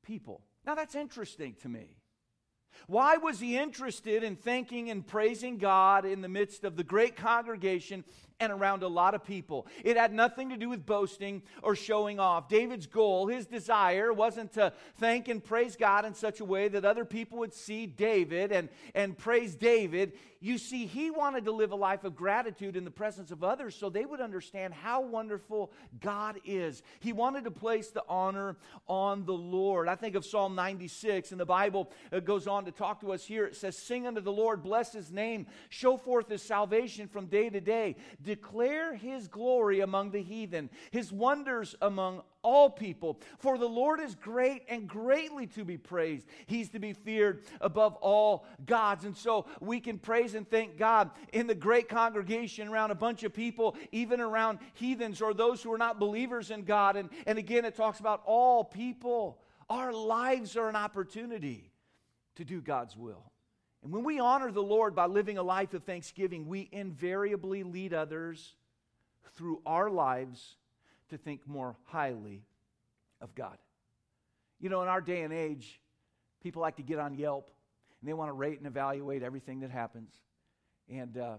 people. 0.03 0.41
Now 0.67 0.75
that's 0.75 0.95
interesting 0.95 1.55
to 1.63 1.69
me. 1.69 1.97
Why 2.87 3.17
was 3.17 3.41
he 3.41 3.59
interested 3.59 4.23
in 4.23 4.37
thanking 4.37 4.91
and 4.91 5.07
praising 5.07 5.59
God 5.59 6.05
in 6.05 6.21
the 6.21 6.29
midst 6.29 6.65
of 6.65 6.77
the 6.77 6.85
great 6.85 7.17
congregation 7.17 8.05
and 8.41 8.53
around 8.53 8.83
a 8.83 8.89
lot 8.89 9.15
of 9.15 9.25
people. 9.25 9.67
It 9.85 9.97
had 9.97 10.13
nothing 10.13 10.51
to 10.51 10.57
do 10.57 10.69
with 10.69 10.87
boasting 10.87 11.43
or 11.63 11.75
showing 11.75 12.21
off. 12.21 12.49
David's 12.49 12.87
goal, 12.87 13.27
his 13.27 13.47
desire, 13.47 14.13
wasn't 14.13 14.53
to 14.53 14.73
thank 14.99 15.29
and 15.29 15.43
praise 15.43 15.75
God 15.77 16.05
in 16.05 16.15
such 16.15 16.41
a 16.41 16.45
way 16.45 16.69
that 16.69 16.85
other 16.85 17.05
people 17.05 17.39
would 17.39 17.53
see 17.53 17.87
David 17.87 18.53
and, 18.53 18.69
and 18.95 19.19
praise 19.19 19.57
David. 19.57 20.13
You 20.41 20.57
see, 20.57 20.87
he 20.87 21.11
wanted 21.11 21.47
to 21.47 21.53
live 21.53 21.73
a 21.73 21.77
life 21.77 22.05
of 22.05 22.15
gratitude 22.15 22.77
in 22.77 22.85
the 22.85 22.93
presence 22.93 23.33
of 23.33 23.43
others 23.43 23.75
so 23.75 23.91
they 23.91 24.05
would 24.05 24.21
understand 24.21 24.73
how 24.73 25.01
wonderful 25.01 25.73
God 26.01 26.39
is. 26.45 26.85
He 27.01 27.13
wanted 27.13 27.43
to 27.45 27.51
place 27.51 27.91
the 27.91 28.05
honor 28.09 28.57
on 28.87 29.25
the 29.25 29.33
Lord. 29.33 29.89
I 29.89 29.97
think 29.97 30.15
of 30.15 30.25
Psalm 30.25 30.55
96, 30.55 31.33
and 31.33 31.41
the 31.41 31.45
Bible 31.45 31.91
uh, 32.13 32.21
goes 32.21 32.47
on 32.47 32.67
to 32.67 32.71
talk 32.71 33.01
to 33.01 33.13
us 33.13 33.25
here. 33.25 33.47
It 33.47 33.57
says, 33.57 33.77
Sing 33.77 34.07
unto 34.07 34.21
the 34.21 34.31
Lord, 34.31 34.63
bless 34.63 34.93
his 34.93 35.11
name, 35.11 35.49
show 35.71 35.97
forth 35.97 36.29
his 36.29 36.43
salvation 36.43 37.09
from 37.09 37.27
day 37.27 37.51
to 37.51 37.61
day 37.61 37.97
declare 38.29 38.95
his 38.95 39.27
glory 39.27 39.81
among 39.81 40.11
the 40.11 40.21
heathen, 40.21 40.69
his 40.91 41.11
wonders 41.11 41.75
among 41.81 42.21
all 42.43 42.69
people. 42.69 43.19
For 43.39 43.57
the 43.57 43.67
Lord 43.67 44.01
is 44.01 44.15
great 44.15 44.65
and 44.69 44.87
greatly 44.87 45.47
to 45.49 45.65
be 45.65 45.79
praised. 45.79 46.27
He's 46.47 46.69
to 46.71 46.79
be 46.79 46.93
feared 46.93 47.45
above 47.63 47.95
all 48.03 48.45
gods. 48.67 49.07
And 49.07 49.17
so 49.17 49.47
we 49.61 49.81
can 49.81 49.99
praise 49.99 50.35
and 50.35 50.47
thank 50.47 50.77
God 50.77 51.11
in 51.33 51.47
the 51.47 51.55
great 51.55 51.89
congregation 51.89 52.69
around 52.69 52.91
a 52.91 52.95
bunch 52.95 53.23
of 53.23 53.33
people, 53.33 53.77
even 53.93 54.21
around 54.21 54.59
heathens 54.75 55.23
or 55.23 55.33
those 55.33 55.63
who 55.63 55.73
are 55.73 55.79
not 55.79 55.99
believers 55.99 56.51
in 56.51 56.65
God. 56.65 56.97
And, 56.97 57.09
and 57.27 57.39
again, 57.39 57.65
it 57.65 57.77
talks 57.77 57.99
about 57.99 58.21
all 58.27 58.63
people. 58.63 59.41
Our 59.71 59.91
lives 59.91 60.55
are 60.59 60.69
an 60.69 60.77
opportunity 60.77 61.73
to 62.37 62.45
do 62.45 62.61
God's 62.61 62.95
will. 62.95 63.33
And 63.83 63.93
when 63.93 64.05
we 64.05 64.19
honor 64.19 64.51
the 64.51 64.63
Lord 64.63 64.95
by 64.95 65.07
living 65.07 65.39
a 65.39 65.43
life 65.43 65.75
of 65.75 65.85
thanksgiving, 65.85 66.49
we 66.49 66.69
invariably 66.73 67.63
lead 67.63 67.95
others 67.95 68.55
through 69.37 69.63
our 69.65 69.89
lives 69.89 70.57
to 71.11 71.17
think 71.17 71.47
more 71.47 71.77
highly 71.85 72.43
of 73.21 73.35
God. 73.35 73.57
You 74.61 74.69
know, 74.69 74.83
in 74.83 74.89
our 74.89 75.01
day 75.01 75.23
and 75.23 75.33
age, 75.33 75.81
people 76.43 76.61
like 76.63 76.77
to 76.77 76.83
get 76.83 76.99
on 76.99 77.15
Yelp 77.15 77.51
and 78.01 78.09
they 78.09 78.13
want 78.13 78.29
to 78.29 78.33
rate 78.33 78.59
and 78.59 78.67
evaluate 78.67 79.23
everything 79.23 79.61
that 79.61 79.71
happens. 79.71 80.13
And 80.91 81.17
uh, 81.17 81.37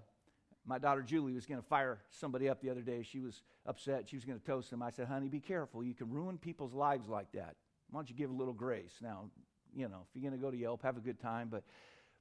my 0.66 0.78
daughter 0.78 1.02
Julie 1.02 1.34
was 1.34 1.46
going 1.46 1.60
to 1.60 1.68
fire 1.68 2.00
somebody 2.10 2.48
up 2.48 2.62
the 2.62 2.70
other 2.70 2.82
day. 2.82 3.04
She 3.04 3.20
was 3.20 3.42
upset. 3.66 4.08
She 4.08 4.16
was 4.16 4.24
going 4.24 4.40
to 4.40 4.46
toast 4.46 4.70
them. 4.70 4.82
I 4.82 4.92
said, 4.92 5.08
honey, 5.08 5.28
be 5.28 5.40
careful. 5.40 5.84
You 5.84 5.94
can 5.94 6.10
ruin 6.10 6.38
people's 6.38 6.74
lives 6.74 7.10
like 7.10 7.32
that. 7.34 7.56
Why 7.90 7.98
don't 8.00 8.10
you 8.10 8.16
give 8.16 8.30
a 8.30 8.34
little 8.34 8.54
grace? 8.54 8.94
Now, 9.02 9.30
you 9.76 9.88
know, 9.90 10.06
if 10.08 10.16
you're 10.16 10.30
going 10.30 10.40
to 10.40 10.44
go 10.44 10.52
to 10.52 10.58
Yelp, 10.58 10.84
have 10.84 10.98
a 10.98 11.02
good 11.02 11.20
time, 11.20 11.50
but 11.50 11.64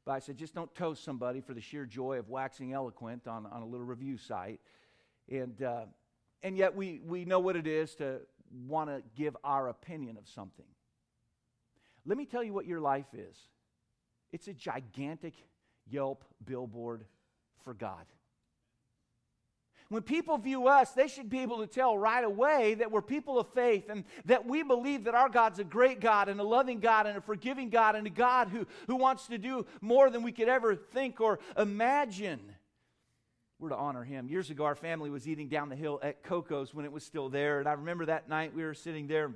but 0.09 0.15
I 0.15 0.21
said, 0.21 0.39
just 0.39 0.55
don't 0.55 0.75
toast 0.75 1.05
somebody 1.05 1.43
for 1.43 1.53
the 1.53 1.61
sheer 1.61 1.85
joy 1.85 2.19
of 2.19 2.31
waxing 2.31 2.73
eloquent 2.73 3.29
on, 3.29 3.45
on 3.45 3.61
a 3.61 3.67
little 3.67 3.85
review 3.85 4.17
site. 4.17 4.59
And, 5.31 5.63
uh, 5.63 5.85
and 6.43 6.57
yet 6.57 6.75
we, 6.75 7.03
we 7.05 7.27
know 7.27 7.41
what 7.41 7.57
it 7.57 7.67
is 7.67 7.95
to 7.97 8.21
want 8.67 8.89
to 8.89 9.03
give 9.15 9.37
our 9.45 9.69
opinion 9.69 10.17
of 10.17 10.27
something. 10.27 10.65
Let 12.07 12.17
me 12.17 12.25
tell 12.25 12.43
you 12.43 12.55
what 12.55 12.65
your 12.65 12.81
life 12.81 13.13
is 13.13 13.37
it's 14.33 14.49
a 14.49 14.55
gigantic 14.55 15.35
Yelp 15.91 16.25
billboard 16.43 17.05
for 17.63 17.75
God. 17.75 18.07
When 19.91 20.03
people 20.03 20.37
view 20.37 20.69
us, 20.69 20.91
they 20.93 21.09
should 21.09 21.31
be 21.31 21.41
able 21.41 21.59
to 21.59 21.67
tell 21.67 21.97
right 21.97 22.25
away 22.25 22.75
that 22.75 22.91
we're 22.91 23.01
people 23.01 23.39
of 23.39 23.49
faith 23.55 23.89
and 23.89 24.05
that 24.27 24.47
we 24.47 24.63
believe 24.63 25.05
that 25.05 25.15
our 25.15 25.31
God's 25.31 25.61
a 25.61 25.65
great 25.65 25.99
God 25.99 26.29
and 26.29 26.39
a 26.39 26.45
loving 26.45 26.79
God 26.79 27.07
and 27.07 27.17
a 27.17 27.23
forgiving 27.23 27.71
God 27.71 27.97
and 27.97 28.07
a 28.07 28.11
God 28.11 28.49
who, 28.49 28.67
who 28.87 28.97
wants 28.97 29.29
to 29.29 29.39
do 29.39 29.65
more 29.81 30.11
than 30.11 30.23
we 30.23 30.33
could 30.33 30.49
ever 30.49 30.77
think 30.77 31.23
or 31.23 31.39
imagine. 31.57 32.41
We're 33.59 33.71
to 33.71 33.77
honor 33.77 34.05
him. 34.05 34.29
Years 34.29 34.51
ago, 34.51 34.65
our 34.65 34.75
family 34.75 35.09
was 35.09 35.27
eating 35.27 35.49
down 35.49 35.71
the 35.71 35.77
hill 35.77 35.99
at 36.03 36.23
Coco's 36.23 36.75
when 36.75 36.85
it 36.85 36.93
was 36.93 37.03
still 37.03 37.31
there. 37.31 37.59
And 37.59 37.67
I 37.67 37.73
remember 37.73 38.07
that 38.07 38.29
night 38.29 38.55
we 38.55 38.65
were 38.65 38.75
sitting 38.75 39.07
there 39.07 39.33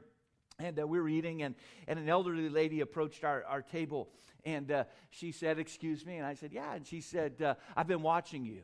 and 0.58 0.78
uh, 0.78 0.86
we 0.86 1.00
were 1.00 1.08
eating, 1.08 1.42
and, 1.42 1.54
and 1.88 1.98
an 1.98 2.08
elderly 2.08 2.50
lady 2.50 2.82
approached 2.82 3.24
our, 3.24 3.42
our 3.48 3.62
table. 3.62 4.10
And 4.44 4.70
uh, 4.70 4.84
she 5.10 5.32
said, 5.32 5.58
Excuse 5.58 6.04
me. 6.04 6.18
And 6.18 6.26
I 6.26 6.34
said, 6.34 6.52
Yeah. 6.52 6.74
And 6.74 6.86
she 6.86 7.00
said, 7.00 7.40
uh, 7.40 7.54
I've 7.74 7.88
been 7.88 8.02
watching 8.02 8.44
you 8.44 8.62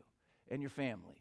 and 0.51 0.61
your 0.61 0.71
family. 0.71 1.17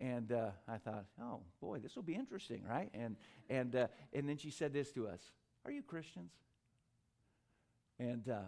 And 0.00 0.32
uh, 0.32 0.50
I 0.68 0.78
thought, 0.78 1.04
oh 1.20 1.40
boy, 1.60 1.78
this 1.78 1.94
will 1.94 2.02
be 2.02 2.14
interesting, 2.14 2.62
right? 2.68 2.90
And 2.94 3.16
and 3.48 3.76
uh, 3.76 3.86
and 4.12 4.28
then 4.28 4.36
she 4.36 4.50
said 4.50 4.72
this 4.72 4.90
to 4.92 5.06
us: 5.06 5.20
"Are 5.64 5.70
you 5.70 5.82
Christians?" 5.82 6.32
And 7.98 8.28
uh, 8.28 8.40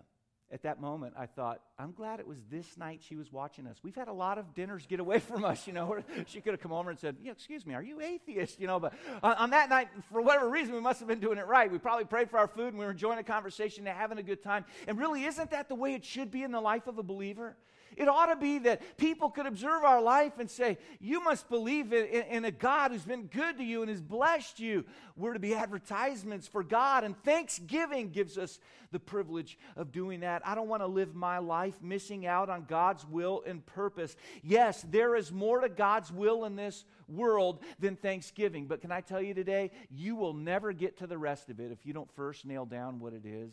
at 0.54 0.62
that 0.62 0.80
moment, 0.80 1.14
I 1.18 1.26
thought, 1.26 1.60
I'm 1.78 1.92
glad 1.92 2.20
it 2.20 2.26
was 2.26 2.38
this 2.50 2.76
night 2.76 3.00
she 3.02 3.16
was 3.16 3.32
watching 3.32 3.66
us. 3.66 3.78
We've 3.82 3.94
had 3.94 4.08
a 4.08 4.12
lot 4.12 4.38
of 4.38 4.54
dinners 4.54 4.86
get 4.86 5.00
away 5.00 5.18
from 5.30 5.44
us, 5.44 5.66
you 5.66 5.72
know. 5.72 5.98
she 6.26 6.40
could 6.40 6.52
have 6.52 6.60
come 6.60 6.72
over 6.72 6.90
and 6.90 6.98
said, 6.98 7.16
yeah, 7.22 7.32
excuse 7.32 7.66
me, 7.66 7.74
are 7.74 7.82
you 7.82 8.00
atheist? 8.00 8.60
You 8.60 8.66
know, 8.66 8.78
but 8.78 8.92
on, 9.22 9.34
on, 9.34 9.50
that 9.50 9.68
night, 9.68 9.88
for 10.12 10.20
whatever 10.20 10.48
reason, 10.48 10.74
we 10.74 10.80
must 10.80 11.00
have 11.00 11.08
been 11.08 11.20
doing 11.20 11.38
it 11.38 11.46
right. 11.46 11.70
We 11.70 11.78
probably 11.78 12.04
prayed 12.04 12.30
for 12.30 12.38
our 12.38 12.46
food 12.46 12.68
and 12.68 12.78
we 12.78 12.84
were 12.84 12.90
enjoying 12.90 13.18
a 13.18 13.24
conversation 13.24 13.86
and 13.86 13.96
having 13.96 14.18
a 14.18 14.22
good 14.22 14.42
time. 14.42 14.64
And 14.86 14.98
really, 14.98 15.24
isn't 15.24 15.50
that 15.50 15.68
the 15.68 15.74
way 15.74 15.94
it 15.94 16.04
should 16.04 16.30
be 16.30 16.42
in 16.42 16.52
the 16.52 16.60
life 16.60 16.86
of 16.86 16.98
a 16.98 17.02
believer? 17.02 17.56
It 17.96 18.08
ought 18.08 18.26
to 18.26 18.36
be 18.36 18.58
that 18.60 18.96
people 18.96 19.30
could 19.30 19.46
observe 19.46 19.84
our 19.84 20.00
life 20.00 20.38
and 20.38 20.50
say, 20.50 20.78
You 21.00 21.22
must 21.22 21.48
believe 21.48 21.92
in, 21.92 22.06
in, 22.06 22.22
in, 22.22 22.44
a 22.44 22.50
God 22.50 22.90
who's 22.90 23.04
been 23.04 23.26
good 23.26 23.58
to 23.58 23.64
you 23.64 23.82
and 23.82 23.90
has 23.90 24.00
blessed 24.00 24.60
you. 24.60 24.84
We're 25.16 25.34
to 25.34 25.38
be 25.38 25.54
advertisements 25.54 26.46
for 26.46 26.62
God, 26.62 27.04
and 27.04 27.16
Thanksgiving 27.22 28.10
gives 28.10 28.36
us 28.36 28.58
the 28.90 29.00
privilege 29.00 29.58
of 29.76 29.92
doing 29.92 30.20
that. 30.20 30.46
I 30.46 30.54
don't 30.54 30.68
want 30.68 30.82
to 30.82 30.86
live 30.86 31.14
my 31.14 31.38
life 31.38 31.80
missing 31.82 32.26
out 32.26 32.48
on 32.48 32.64
God's 32.64 33.06
will 33.06 33.42
and 33.46 33.64
purpose. 33.64 34.16
Yes, 34.42 34.84
there 34.90 35.16
is 35.16 35.32
more 35.32 35.60
to 35.60 35.68
God's 35.68 36.12
will 36.12 36.44
in 36.44 36.56
this 36.56 36.84
world 37.08 37.62
than 37.78 37.96
Thanksgiving, 37.96 38.66
but 38.66 38.80
can 38.80 38.92
I 38.92 39.00
tell 39.00 39.20
you 39.20 39.34
today, 39.34 39.70
you 39.90 40.16
will 40.16 40.34
never 40.34 40.72
get 40.72 40.98
to 40.98 41.06
the 41.06 41.18
rest 41.18 41.50
of 41.50 41.60
it 41.60 41.70
if 41.70 41.84
you 41.84 41.92
don't 41.92 42.10
first 42.12 42.46
nail 42.46 42.64
down 42.64 42.98
what 42.98 43.12
it 43.12 43.26
is 43.26 43.52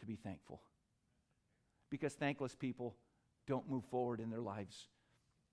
to 0.00 0.06
be 0.06 0.16
thankful. 0.16 0.60
Because 1.90 2.14
thankless 2.14 2.54
people 2.54 2.94
don't 3.46 3.68
move 3.68 3.84
forward 3.90 4.20
in 4.20 4.30
their 4.30 4.40
lives 4.40 4.86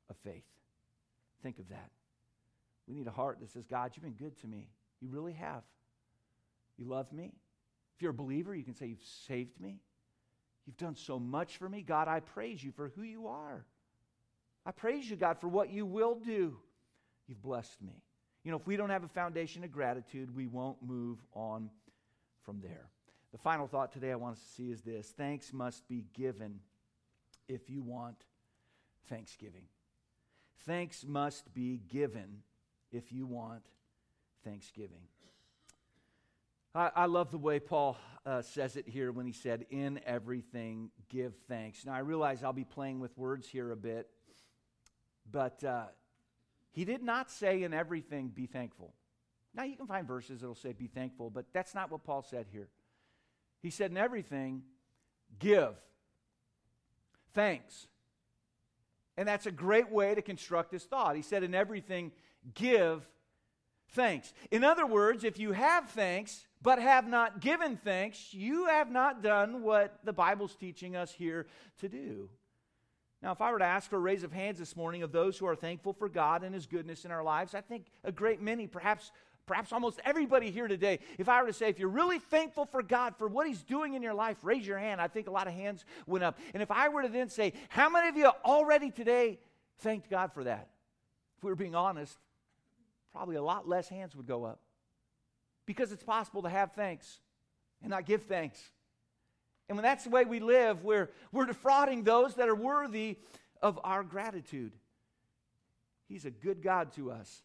of 0.10 0.16
faith. 0.24 0.44
Think 1.44 1.60
of 1.60 1.70
that. 1.70 1.90
We 2.88 2.94
need 2.94 3.08
a 3.08 3.12
heart 3.12 3.40
that 3.42 3.50
says, 3.50 3.66
God, 3.66 3.92
you've 3.96 4.04
been 4.04 4.14
good 4.14 4.40
to 4.42 4.48
me. 4.48 4.70
You 5.02 5.10
really 5.10 5.34
have. 5.34 5.64
You 6.78 6.86
love 6.86 7.12
me. 7.12 7.34
If 7.96 8.02
you're 8.02 8.12
a 8.12 8.14
believer, 8.14 8.56
you 8.56 8.64
can 8.64 8.76
say, 8.76 8.88
You've 8.88 9.04
saved 9.28 9.60
me. 9.60 9.80
You've 10.66 10.78
done 10.78 10.96
so 10.96 11.18
much 11.18 11.58
for 11.58 11.68
me. 11.68 11.82
God, 11.82 12.08
I 12.08 12.20
praise 12.20 12.64
you 12.64 12.72
for 12.72 12.92
who 12.96 13.02
you 13.02 13.28
are. 13.28 13.66
I 14.66 14.72
praise 14.72 15.10
you, 15.10 15.16
God, 15.16 15.40
for 15.40 15.48
what 15.48 15.72
you 15.72 15.86
will 15.86 16.16
do. 16.16 16.58
You've 17.28 17.42
blessed 17.42 17.82
me. 17.82 18.04
You 18.44 18.52
know, 18.52 18.58
if 18.58 18.68
we 18.68 18.76
don't 18.76 18.90
have 18.90 19.04
a 19.04 19.10
foundation 19.10 19.64
of 19.64 19.72
gratitude, 19.72 20.36
we 20.36 20.48
won't 20.48 20.78
move 20.84 21.20
on 21.34 21.70
from 22.44 22.60
there. 22.62 22.90
The 23.32 23.38
final 23.38 23.68
thought 23.68 23.92
today 23.92 24.12
I 24.12 24.16
want 24.16 24.38
us 24.38 24.44
to 24.44 24.50
see 24.56 24.72
is 24.72 24.82
this 24.82 25.14
thanks 25.18 25.54
must 25.54 25.88
be 25.88 26.06
given 26.14 26.60
if 27.48 27.70
you 27.70 27.82
want 27.82 28.24
thanksgiving. 29.10 29.64
Thanks 30.66 31.06
must 31.06 31.54
be 31.54 31.82
given 31.90 32.42
if 32.92 33.12
you 33.12 33.26
want 33.26 33.64
thanksgiving. 34.44 35.08
I, 36.76 36.92
I 36.96 37.06
love 37.06 37.32
the 37.32 37.38
way 37.38 37.60
Paul 37.60 37.98
uh, 38.26 38.42
says 38.42 38.76
it 38.76 38.88
here 38.88 39.12
when 39.12 39.26
he 39.26 39.32
said, 39.32 39.66
In 39.70 40.00
everything 40.06 40.92
give 41.10 41.34
thanks. 41.48 41.86
Now, 41.86 41.94
I 41.94 42.00
realize 42.00 42.44
I'll 42.44 42.54
be 42.54 42.66
playing 42.66 43.00
with 43.00 43.18
words 43.18 43.48
here 43.48 43.72
a 43.72 43.76
bit, 43.76 44.08
but 45.32 45.64
uh, 45.64 45.86
he 46.72 46.86
did 46.86 47.02
not 47.02 47.32
say, 47.32 47.64
In 47.64 47.74
everything 47.74 48.28
be 48.28 48.46
thankful. 48.46 48.94
Now, 49.56 49.64
you 49.64 49.76
can 49.76 49.88
find 49.88 50.08
verses 50.08 50.42
that'll 50.42 50.56
say, 50.56 50.74
Be 50.74 50.88
thankful, 50.88 51.30
but 51.30 51.46
that's 51.54 51.74
not 51.74 51.92
what 51.92 52.04
Paul 52.04 52.22
said 52.22 52.48
here. 52.52 52.68
He 53.62 53.70
said, 53.70 53.92
In 53.92 53.98
everything, 53.98 54.64
give 55.40 55.74
thanks. 57.38 57.88
And 59.16 59.28
that's 59.28 59.46
a 59.46 59.52
great 59.52 59.92
way 59.92 60.16
to 60.16 60.24
construct 60.24 60.72
this 60.72 60.86
thought. 60.86 61.16
He 61.16 61.22
said, 61.22 61.44
In 61.44 61.54
everything, 61.54 62.12
give 62.56 63.08
thanks. 63.90 64.34
In 64.50 64.64
other 64.64 64.88
words, 64.88 65.24
if 65.24 65.38
you 65.38 65.52
have 65.52 65.90
thanks 65.92 66.48
but 66.64 66.80
have 66.80 67.08
not 67.08 67.40
given 67.40 67.78
thanks, 67.78 68.34
you 68.34 68.66
have 68.66 68.92
not 68.92 69.22
done 69.22 69.62
what 69.62 70.00
the 70.04 70.14
Bible's 70.14 70.56
teaching 70.56 70.96
us 70.96 71.12
here 71.12 71.46
to 71.80 71.88
do. 71.88 72.30
Now, 73.22 73.32
if 73.32 73.42
I 73.42 73.52
were 73.52 73.60
to 73.60 73.66
ask 73.66 73.88
for 73.88 73.98
a 73.98 74.00
raise 74.00 74.24
of 74.24 74.32
hands 74.32 74.58
this 74.58 74.76
morning 74.76 75.04
of 75.04 75.12
those 75.12 75.38
who 75.38 75.46
are 75.46 75.56
thankful 75.56 75.94
for 75.94 76.10
God 76.10 76.44
and 76.44 76.56
His 76.56 76.66
goodness 76.66 77.06
in 77.06 77.12
our 77.12 77.24
lives, 77.24 77.54
I 77.54 77.62
think 77.62 77.86
a 78.04 78.12
great 78.12 78.42
many, 78.42 78.66
perhaps 78.66 79.12
perhaps 79.48 79.72
almost 79.74 80.00
everybody 80.06 80.52
here 80.52 80.68
today, 80.68 81.00
if 81.18 81.28
I 81.28 81.42
were 81.42 81.48
to 81.48 81.54
say, 81.54 81.70
if 81.70 81.80
you're 81.80 81.90
really 81.90 82.20
thankful 82.20 82.66
for 82.66 82.84
God 82.84 83.16
for 83.18 83.28
what 83.28 83.48
He's 83.48 83.64
doing 83.64 83.96
in 83.96 84.04
your 84.04 84.14
life, 84.14 84.38
raise 84.44 84.68
your 84.68 84.78
hand. 84.78 85.02
I 85.02 85.08
think 85.08 85.28
a 85.28 85.32
lot 85.32 85.48
of 85.48 85.54
hands 85.54 85.86
went 86.06 86.24
up. 86.24 86.38
And 86.54 86.62
if 86.62 86.70
I 86.70 86.90
were 86.90 87.02
to 87.02 87.08
then 87.08 87.30
say, 87.30 87.54
how 87.70 87.90
many 87.90 88.10
of 88.10 88.18
you 88.18 88.30
already 88.46 88.92
today 88.92 89.40
thanked 89.80 90.10
God 90.10 90.34
for 90.34 90.44
that? 90.44 90.68
If 91.38 91.44
we 91.44 91.50
were 91.50 91.56
being 91.56 91.76
honest, 91.76 92.18
probably 93.14 93.38
a 93.38 93.42
lot 93.42 93.68
less 93.68 93.88
hands 93.88 94.16
would 94.16 94.28
go 94.28 94.44
up. 94.44 94.60
Because 95.66 95.92
it's 95.92 96.04
possible 96.04 96.44
to 96.44 96.50
have 96.50 96.74
thanks 96.74 97.20
and 97.82 97.90
not 97.90 98.06
give 98.06 98.24
thanks. 98.24 98.62
And 99.70 99.78
when 99.78 99.84
that's 99.84 100.04
the 100.04 100.10
way 100.10 100.26
we 100.26 100.40
live, 100.40 100.84
we're, 100.84 101.10
we're 101.32 101.46
defrauding 101.46 102.04
those 102.04 102.36
that 102.36 102.48
are 102.48 102.56
worthy 102.56 103.18
of 103.62 103.80
our 103.84 104.04
gratitude. 104.04 104.74
He's 106.08 106.26
a 106.26 106.32
good 106.32 106.62
God 106.62 106.94
to 106.94 107.12
us. 107.12 107.42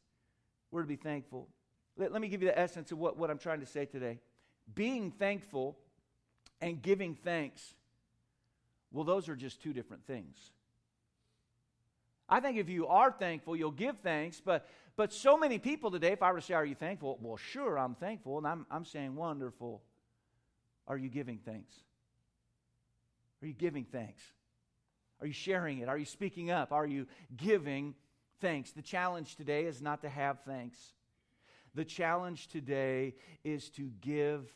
We're 0.70 0.82
to 0.82 0.88
be 0.88 0.96
thankful. 0.96 1.48
Let, 1.96 2.12
let 2.12 2.22
me 2.22 2.28
give 2.28 2.42
you 2.42 2.48
the 2.48 2.58
essence 2.58 2.92
of 2.92 2.98
what, 2.98 3.16
what 3.16 3.30
I'm 3.30 3.38
trying 3.38 3.60
to 3.60 3.66
say 3.66 3.86
today. 3.86 4.18
Being 4.74 5.10
thankful 5.10 5.76
and 6.60 6.80
giving 6.80 7.14
thanks, 7.14 7.74
well, 8.90 9.04
those 9.04 9.28
are 9.28 9.36
just 9.36 9.62
two 9.62 9.72
different 9.72 10.06
things. 10.06 10.36
I 12.28 12.40
think 12.40 12.56
if 12.56 12.68
you 12.68 12.86
are 12.86 13.10
thankful, 13.10 13.56
you'll 13.56 13.70
give 13.70 13.98
thanks, 13.98 14.40
but 14.42 14.66
but 14.96 15.12
so 15.12 15.38
many 15.38 15.58
people 15.58 15.90
today, 15.90 16.12
if 16.12 16.22
I 16.22 16.32
were 16.32 16.40
to 16.40 16.44
say, 16.44 16.54
Are 16.54 16.64
you 16.64 16.74
thankful? 16.74 17.18
Well, 17.20 17.36
sure, 17.36 17.78
I'm 17.78 17.94
thankful. 17.94 18.38
And 18.38 18.46
I'm, 18.46 18.66
I'm 18.70 18.84
saying, 18.84 19.14
Wonderful. 19.14 19.82
Are 20.86 20.98
you 20.98 21.08
giving 21.08 21.38
thanks? 21.38 21.74
Are 23.42 23.46
you 23.46 23.54
giving 23.54 23.84
thanks? 23.84 24.22
Are 25.20 25.26
you 25.26 25.32
sharing 25.32 25.78
it? 25.78 25.88
Are 25.88 25.96
you 25.96 26.04
speaking 26.04 26.50
up? 26.50 26.72
Are 26.72 26.86
you 26.86 27.06
giving 27.36 27.94
thanks? 28.40 28.72
The 28.72 28.82
challenge 28.82 29.36
today 29.36 29.64
is 29.64 29.80
not 29.80 30.02
to 30.02 30.08
have 30.08 30.40
thanks. 30.44 30.76
The 31.74 31.84
challenge 31.84 32.48
today 32.48 33.14
is 33.44 33.70
to 33.70 33.90
give 34.00 34.52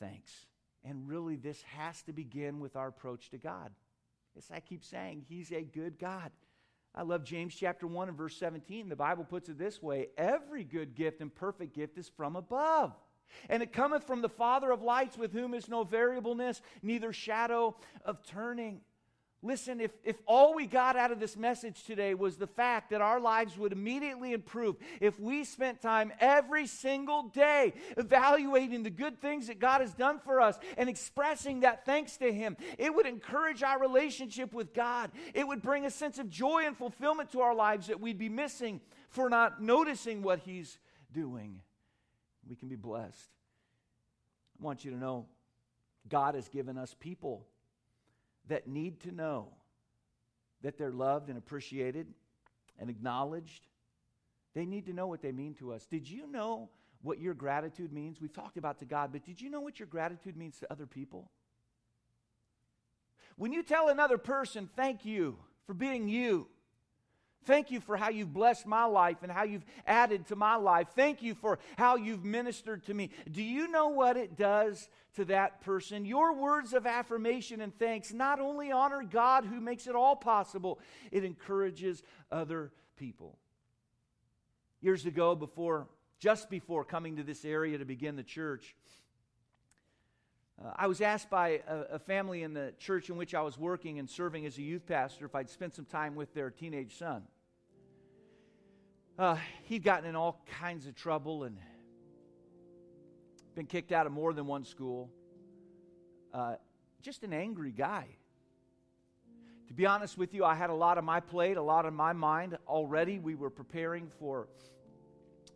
thanks. 0.00 0.46
And 0.84 1.08
really, 1.08 1.36
this 1.36 1.62
has 1.76 2.02
to 2.02 2.12
begin 2.12 2.60
with 2.60 2.76
our 2.76 2.88
approach 2.88 3.30
to 3.30 3.38
God. 3.38 3.72
As 4.36 4.48
I 4.52 4.60
keep 4.60 4.84
saying, 4.84 5.24
He's 5.28 5.50
a 5.50 5.62
good 5.62 5.98
God. 5.98 6.30
I 6.94 7.02
love 7.02 7.24
James 7.24 7.54
chapter 7.54 7.86
1 7.86 8.08
and 8.08 8.16
verse 8.16 8.36
17. 8.36 8.88
The 8.88 8.96
Bible 8.96 9.24
puts 9.24 9.48
it 9.48 9.58
this 9.58 9.82
way 9.82 10.08
Every 10.16 10.64
good 10.64 10.94
gift 10.94 11.20
and 11.20 11.34
perfect 11.34 11.74
gift 11.74 11.98
is 11.98 12.08
from 12.08 12.36
above. 12.36 12.94
And 13.48 13.62
it 13.62 13.72
cometh 13.72 14.06
from 14.06 14.22
the 14.22 14.28
Father 14.28 14.70
of 14.70 14.82
lights, 14.82 15.18
with 15.18 15.32
whom 15.32 15.52
is 15.52 15.68
no 15.68 15.82
variableness, 15.82 16.62
neither 16.82 17.12
shadow 17.12 17.76
of 18.04 18.22
turning. 18.22 18.80
Listen, 19.46 19.80
if, 19.80 19.92
if 20.02 20.16
all 20.26 20.54
we 20.54 20.66
got 20.66 20.96
out 20.96 21.12
of 21.12 21.20
this 21.20 21.36
message 21.36 21.84
today 21.84 22.14
was 22.14 22.36
the 22.36 22.48
fact 22.48 22.90
that 22.90 23.00
our 23.00 23.20
lives 23.20 23.56
would 23.56 23.70
immediately 23.70 24.32
improve 24.32 24.74
if 25.00 25.20
we 25.20 25.44
spent 25.44 25.80
time 25.80 26.12
every 26.18 26.66
single 26.66 27.22
day 27.28 27.72
evaluating 27.96 28.82
the 28.82 28.90
good 28.90 29.20
things 29.20 29.46
that 29.46 29.60
God 29.60 29.82
has 29.82 29.94
done 29.94 30.18
for 30.18 30.40
us 30.40 30.58
and 30.76 30.88
expressing 30.88 31.60
that 31.60 31.86
thanks 31.86 32.16
to 32.16 32.32
Him, 32.32 32.56
it 32.76 32.92
would 32.92 33.06
encourage 33.06 33.62
our 33.62 33.78
relationship 33.80 34.52
with 34.52 34.74
God. 34.74 35.12
It 35.32 35.46
would 35.46 35.62
bring 35.62 35.86
a 35.86 35.90
sense 35.92 36.18
of 36.18 36.28
joy 36.28 36.64
and 36.66 36.76
fulfillment 36.76 37.30
to 37.30 37.40
our 37.40 37.54
lives 37.54 37.86
that 37.86 38.00
we'd 38.00 38.18
be 38.18 38.28
missing 38.28 38.80
for 39.10 39.30
not 39.30 39.62
noticing 39.62 40.22
what 40.22 40.40
He's 40.40 40.76
doing. 41.12 41.60
We 42.48 42.56
can 42.56 42.68
be 42.68 42.74
blessed. 42.74 43.30
I 44.60 44.64
want 44.64 44.84
you 44.84 44.90
to 44.90 44.96
know 44.96 45.26
God 46.08 46.34
has 46.34 46.48
given 46.48 46.76
us 46.76 46.96
people 46.98 47.46
that 48.48 48.68
need 48.68 49.00
to 49.00 49.12
know 49.12 49.48
that 50.62 50.78
they're 50.78 50.90
loved 50.90 51.28
and 51.28 51.38
appreciated 51.38 52.06
and 52.78 52.90
acknowledged. 52.90 53.66
They 54.54 54.64
need 54.64 54.86
to 54.86 54.92
know 54.92 55.06
what 55.06 55.22
they 55.22 55.32
mean 55.32 55.54
to 55.54 55.72
us. 55.72 55.86
Did 55.86 56.08
you 56.08 56.30
know 56.30 56.70
what 57.02 57.20
your 57.20 57.34
gratitude 57.34 57.92
means? 57.92 58.20
We've 58.20 58.32
talked 58.32 58.56
about 58.56 58.78
to 58.78 58.84
God, 58.84 59.12
but 59.12 59.24
did 59.24 59.40
you 59.40 59.50
know 59.50 59.60
what 59.60 59.78
your 59.78 59.86
gratitude 59.86 60.36
means 60.36 60.58
to 60.60 60.72
other 60.72 60.86
people? 60.86 61.30
When 63.36 63.52
you 63.52 63.62
tell 63.62 63.88
another 63.88 64.18
person, 64.18 64.68
thank 64.76 65.04
you 65.04 65.36
for 65.66 65.74
being 65.74 66.08
you, 66.08 66.48
Thank 67.46 67.70
you 67.70 67.80
for 67.80 67.96
how 67.96 68.10
you've 68.10 68.32
blessed 68.32 68.66
my 68.66 68.84
life 68.84 69.18
and 69.22 69.30
how 69.30 69.44
you've 69.44 69.64
added 69.86 70.26
to 70.26 70.36
my 70.36 70.56
life. 70.56 70.88
Thank 70.96 71.22
you 71.22 71.34
for 71.36 71.60
how 71.78 71.94
you've 71.94 72.24
ministered 72.24 72.84
to 72.86 72.94
me. 72.94 73.10
Do 73.30 73.42
you 73.42 73.68
know 73.68 73.88
what 73.88 74.16
it 74.16 74.36
does 74.36 74.88
to 75.14 75.24
that 75.26 75.60
person? 75.60 76.04
Your 76.04 76.34
words 76.34 76.72
of 76.72 76.86
affirmation 76.86 77.60
and 77.60 77.72
thanks 77.78 78.12
not 78.12 78.40
only 78.40 78.72
honor 78.72 79.04
God 79.08 79.44
who 79.44 79.60
makes 79.60 79.86
it 79.86 79.94
all 79.94 80.16
possible, 80.16 80.80
it 81.12 81.22
encourages 81.22 82.02
other 82.32 82.72
people. 82.96 83.38
Years 84.80 85.06
ago, 85.06 85.36
before, 85.36 85.86
just 86.18 86.50
before 86.50 86.84
coming 86.84 87.16
to 87.16 87.22
this 87.22 87.44
area 87.44 87.78
to 87.78 87.84
begin 87.84 88.16
the 88.16 88.24
church, 88.24 88.74
uh, 90.60 90.72
I 90.74 90.88
was 90.88 91.00
asked 91.00 91.30
by 91.30 91.60
a, 91.68 91.76
a, 91.92 91.98
family 91.98 92.42
in 92.42 92.54
the 92.54 92.72
church 92.78 93.10
in 93.10 93.16
which 93.16 93.34
I 93.34 93.42
was 93.42 93.58
working 93.58 93.98
and 93.98 94.08
serving 94.08 94.46
as 94.46 94.56
a 94.58 94.62
youth 94.62 94.86
pastor 94.86 95.26
if 95.26 95.34
I'd 95.34 95.50
spend 95.50 95.74
some 95.74 95.84
time 95.84 96.14
with 96.14 96.32
their 96.34 96.50
teenage 96.50 96.96
son 96.96 97.22
uh, 99.18 99.36
he'd 99.64 99.82
gotten 99.82 100.08
in 100.08 100.16
all 100.16 100.40
kinds 100.60 100.86
of 100.86 100.94
trouble 100.94 101.44
and 101.44 101.56
been 103.54 103.66
kicked 103.66 103.92
out 103.92 104.06
of 104.06 104.12
more 104.12 104.32
than 104.32 104.46
one 104.46 104.64
school. 104.64 105.10
Uh, 106.32 106.56
just 107.00 107.22
an 107.22 107.32
angry 107.32 107.72
guy. 107.72 108.06
To 109.68 109.74
be 109.74 109.86
honest 109.86 110.18
with 110.18 110.34
you, 110.34 110.44
I 110.44 110.54
had 110.54 110.70
a 110.70 110.74
lot 110.74 110.98
on 110.98 111.04
my 111.04 111.20
plate, 111.20 111.56
a 111.56 111.62
lot 111.62 111.86
on 111.86 111.94
my 111.94 112.12
mind 112.12 112.58
already. 112.68 113.18
We 113.18 113.34
were 113.34 113.50
preparing 113.50 114.08
for 114.20 114.48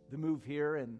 the 0.09 0.17
move 0.17 0.43
here, 0.43 0.75
and 0.75 0.99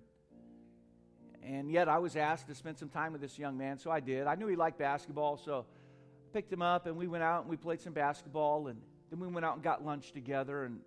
and 1.44 1.72
yet 1.72 1.90
I 1.90 1.98
was 1.98 2.16
asked 2.16 2.48
to 2.48 2.56
spend 2.56 2.78
some 2.78 2.90
time 2.90 3.12
with 3.12 3.22
this 3.22 3.40
young 3.40 3.58
man, 3.58 3.80
so 3.80 3.90
I 3.90 4.00
did. 4.00 4.28
I 4.28 4.36
knew 4.36 4.48
he 4.48 4.56
liked 4.56 4.78
basketball, 4.78 5.38
so 5.38 5.66
I 5.66 6.34
picked 6.34 6.54
him 6.54 6.62
up 6.62 6.86
and 6.86 6.96
we 6.96 7.08
went 7.08 7.24
out 7.24 7.42
and 7.42 7.50
we 7.50 7.58
played 7.58 7.82
some 7.82 7.94
basketball, 7.94 8.68
and 8.68 8.80
then 9.10 9.20
we 9.20 9.28
went 9.28 9.46
out 9.46 9.56
and 9.56 9.64
got 9.64 9.84
lunch 9.84 10.12
together. 10.12 10.66
And 10.66 10.82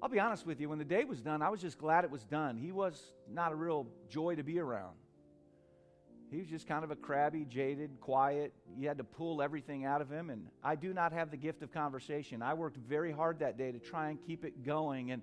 I'll 0.00 0.08
be 0.08 0.20
honest 0.20 0.46
with 0.46 0.60
you, 0.60 0.68
when 0.68 0.78
the 0.78 0.84
day 0.84 1.04
was 1.04 1.20
done, 1.20 1.42
I 1.42 1.48
was 1.48 1.60
just 1.60 1.78
glad 1.78 2.04
it 2.04 2.10
was 2.10 2.24
done. 2.24 2.56
He 2.56 2.70
was 2.70 3.02
not 3.28 3.50
a 3.52 3.56
real 3.56 3.88
joy 4.08 4.36
to 4.36 4.44
be 4.44 4.60
around. 4.60 4.94
He 6.30 6.38
was 6.38 6.46
just 6.46 6.68
kind 6.68 6.84
of 6.84 6.90
a 6.90 6.96
crabby, 6.96 7.46
jaded, 7.48 8.00
quiet. 8.00 8.52
You 8.76 8.86
had 8.86 8.98
to 8.98 9.04
pull 9.04 9.40
everything 9.42 9.86
out 9.86 10.00
of 10.00 10.10
him. 10.10 10.30
And 10.30 10.46
I 10.62 10.76
do 10.76 10.92
not 10.92 11.12
have 11.12 11.30
the 11.30 11.36
gift 11.36 11.62
of 11.62 11.72
conversation. 11.72 12.42
I 12.42 12.54
worked 12.54 12.76
very 12.76 13.10
hard 13.10 13.38
that 13.40 13.56
day 13.56 13.72
to 13.72 13.78
try 13.78 14.10
and 14.10 14.18
keep 14.24 14.44
it 14.44 14.62
going, 14.62 15.10
and 15.10 15.22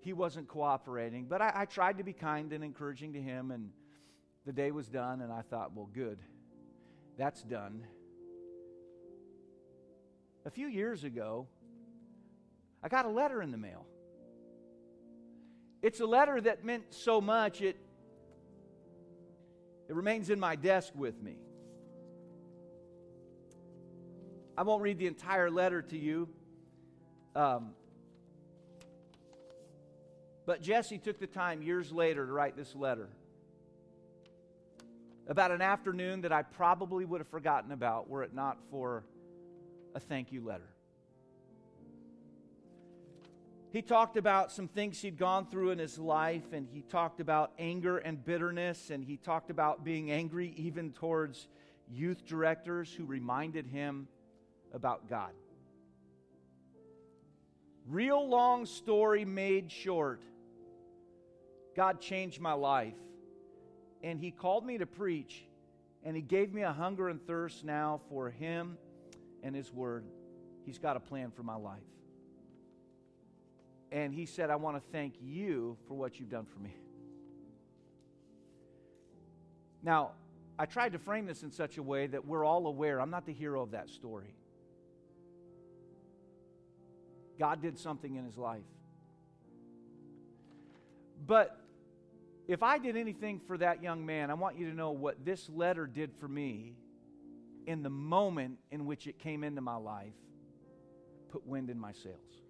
he 0.00 0.12
wasn't 0.12 0.46
cooperating. 0.46 1.24
But 1.24 1.42
I, 1.42 1.52
I 1.54 1.64
tried 1.64 1.98
to 1.98 2.04
be 2.04 2.12
kind 2.12 2.52
and 2.52 2.62
encouraging 2.62 3.14
to 3.14 3.20
him, 3.20 3.50
and 3.50 3.70
the 4.44 4.52
day 4.52 4.70
was 4.70 4.88
done, 4.88 5.22
and 5.22 5.32
I 5.32 5.40
thought, 5.40 5.74
well, 5.74 5.88
good. 5.92 6.18
That's 7.18 7.42
done. 7.42 7.86
A 10.44 10.50
few 10.50 10.68
years 10.68 11.02
ago, 11.02 11.48
I 12.82 12.88
got 12.88 13.06
a 13.06 13.08
letter 13.08 13.42
in 13.42 13.50
the 13.50 13.58
mail. 13.58 13.86
It's 15.86 16.00
a 16.00 16.04
letter 16.04 16.40
that 16.40 16.64
meant 16.64 16.92
so 16.92 17.20
much, 17.20 17.60
it, 17.62 17.76
it 19.88 19.94
remains 19.94 20.30
in 20.30 20.40
my 20.40 20.56
desk 20.56 20.92
with 20.96 21.22
me. 21.22 21.36
I 24.58 24.64
won't 24.64 24.82
read 24.82 24.98
the 24.98 25.06
entire 25.06 25.48
letter 25.48 25.82
to 25.82 25.96
you. 25.96 26.28
Um, 27.36 27.70
but 30.44 30.60
Jesse 30.60 30.98
took 30.98 31.20
the 31.20 31.28
time 31.28 31.62
years 31.62 31.92
later 31.92 32.26
to 32.26 32.32
write 32.32 32.56
this 32.56 32.74
letter 32.74 33.08
about 35.28 35.52
an 35.52 35.62
afternoon 35.62 36.22
that 36.22 36.32
I 36.32 36.42
probably 36.42 37.04
would 37.04 37.20
have 37.20 37.28
forgotten 37.28 37.70
about 37.70 38.10
were 38.10 38.24
it 38.24 38.34
not 38.34 38.58
for 38.72 39.04
a 39.94 40.00
thank 40.00 40.32
you 40.32 40.44
letter. 40.44 40.75
He 43.76 43.82
talked 43.82 44.16
about 44.16 44.52
some 44.52 44.68
things 44.68 45.02
he'd 45.02 45.18
gone 45.18 45.48
through 45.48 45.70
in 45.72 45.78
his 45.78 45.98
life, 45.98 46.54
and 46.54 46.66
he 46.66 46.80
talked 46.80 47.20
about 47.20 47.52
anger 47.58 47.98
and 47.98 48.24
bitterness, 48.24 48.88
and 48.88 49.04
he 49.04 49.18
talked 49.18 49.50
about 49.50 49.84
being 49.84 50.10
angry 50.10 50.54
even 50.56 50.92
towards 50.92 51.46
youth 51.92 52.24
directors 52.24 52.90
who 52.90 53.04
reminded 53.04 53.66
him 53.66 54.08
about 54.72 55.10
God. 55.10 55.32
Real 57.86 58.26
long 58.26 58.64
story 58.64 59.26
made 59.26 59.70
short. 59.70 60.22
God 61.76 62.00
changed 62.00 62.40
my 62.40 62.54
life. 62.54 62.96
And 64.02 64.18
He 64.18 64.30
called 64.30 64.64
me 64.64 64.78
to 64.78 64.86
preach. 64.86 65.44
And 66.02 66.16
He 66.16 66.22
gave 66.22 66.54
me 66.54 66.62
a 66.62 66.72
hunger 66.72 67.10
and 67.10 67.20
thirst 67.26 67.62
now 67.62 68.00
for 68.08 68.30
Him 68.30 68.78
and 69.42 69.54
His 69.54 69.70
Word. 69.70 70.06
He's 70.64 70.78
got 70.78 70.96
a 70.96 71.00
plan 71.00 71.30
for 71.30 71.42
my 71.42 71.56
life. 71.56 71.82
And 73.92 74.12
He 74.12 74.26
said, 74.26 74.50
I 74.50 74.56
want 74.56 74.76
to 74.76 74.82
thank 74.92 75.14
you 75.22 75.76
for 75.86 75.94
what 75.94 76.18
you've 76.18 76.30
done 76.30 76.46
for 76.46 76.58
me. 76.58 76.74
Now, 79.82 80.12
I 80.58 80.66
tried 80.66 80.92
to 80.92 80.98
frame 80.98 81.26
this 81.26 81.42
in 81.42 81.50
such 81.50 81.78
a 81.78 81.82
way 81.82 82.06
that 82.06 82.26
we're 82.26 82.44
all 82.44 82.66
aware 82.66 83.00
I'm 83.00 83.10
not 83.10 83.26
the 83.26 83.32
hero 83.32 83.62
of 83.62 83.72
that 83.72 83.88
story. 83.90 84.34
God 87.38 87.60
did 87.60 87.78
something 87.78 88.16
in 88.16 88.24
his 88.24 88.38
life. 88.38 88.62
But 91.26 91.58
if 92.48 92.62
I 92.62 92.78
did 92.78 92.96
anything 92.96 93.40
for 93.46 93.58
that 93.58 93.82
young 93.82 94.06
man, 94.06 94.30
I 94.30 94.34
want 94.34 94.58
you 94.58 94.70
to 94.70 94.74
know 94.74 94.92
what 94.92 95.24
this 95.24 95.48
letter 95.50 95.86
did 95.86 96.12
for 96.18 96.28
me 96.28 96.74
in 97.66 97.82
the 97.82 97.90
moment 97.90 98.58
in 98.70 98.86
which 98.86 99.06
it 99.06 99.18
came 99.18 99.42
into 99.44 99.60
my 99.60 99.76
life, 99.76 100.14
put 101.30 101.46
wind 101.46 101.68
in 101.68 101.78
my 101.78 101.92
sails. 101.92 102.42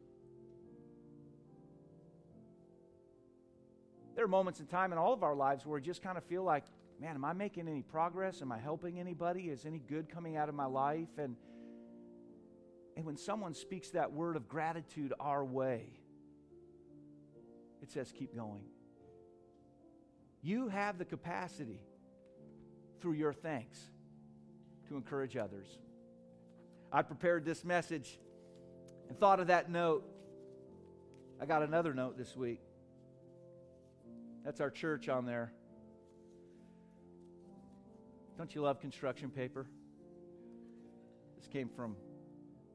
There 4.16 4.24
are 4.24 4.28
moments 4.28 4.60
in 4.60 4.66
time 4.66 4.92
in 4.92 4.98
all 4.98 5.12
of 5.12 5.22
our 5.22 5.36
lives 5.36 5.66
where 5.66 5.74
we 5.74 5.82
just 5.82 6.02
kind 6.02 6.16
of 6.16 6.24
feel 6.24 6.42
like, 6.42 6.64
man, 6.98 7.14
am 7.14 7.24
I 7.24 7.34
making 7.34 7.68
any 7.68 7.82
progress? 7.82 8.40
Am 8.40 8.50
I 8.50 8.58
helping 8.58 8.98
anybody? 8.98 9.50
Is 9.50 9.66
any 9.66 9.78
good 9.78 10.08
coming 10.08 10.38
out 10.38 10.48
of 10.48 10.54
my 10.54 10.64
life? 10.64 11.18
And, 11.18 11.36
and 12.96 13.04
when 13.04 13.18
someone 13.18 13.52
speaks 13.52 13.90
that 13.90 14.10
word 14.10 14.36
of 14.36 14.48
gratitude 14.48 15.12
our 15.20 15.44
way, 15.44 15.90
it 17.82 17.90
says, 17.90 18.10
keep 18.10 18.34
going. 18.34 18.64
You 20.40 20.68
have 20.68 20.96
the 20.96 21.04
capacity 21.04 21.82
through 23.02 23.14
your 23.14 23.34
thanks 23.34 23.78
to 24.88 24.96
encourage 24.96 25.36
others. 25.36 25.66
I 26.90 27.02
prepared 27.02 27.44
this 27.44 27.66
message 27.66 28.18
and 29.10 29.18
thought 29.18 29.40
of 29.40 29.48
that 29.48 29.70
note. 29.70 30.04
I 31.38 31.44
got 31.44 31.62
another 31.62 31.92
note 31.92 32.16
this 32.16 32.34
week. 32.34 32.60
That's 34.46 34.60
our 34.60 34.70
church 34.70 35.08
on 35.08 35.26
there. 35.26 35.50
Don't 38.38 38.54
you 38.54 38.60
love 38.60 38.78
construction 38.78 39.28
paper? 39.28 39.66
This 41.36 41.48
came 41.48 41.68
from 41.68 41.96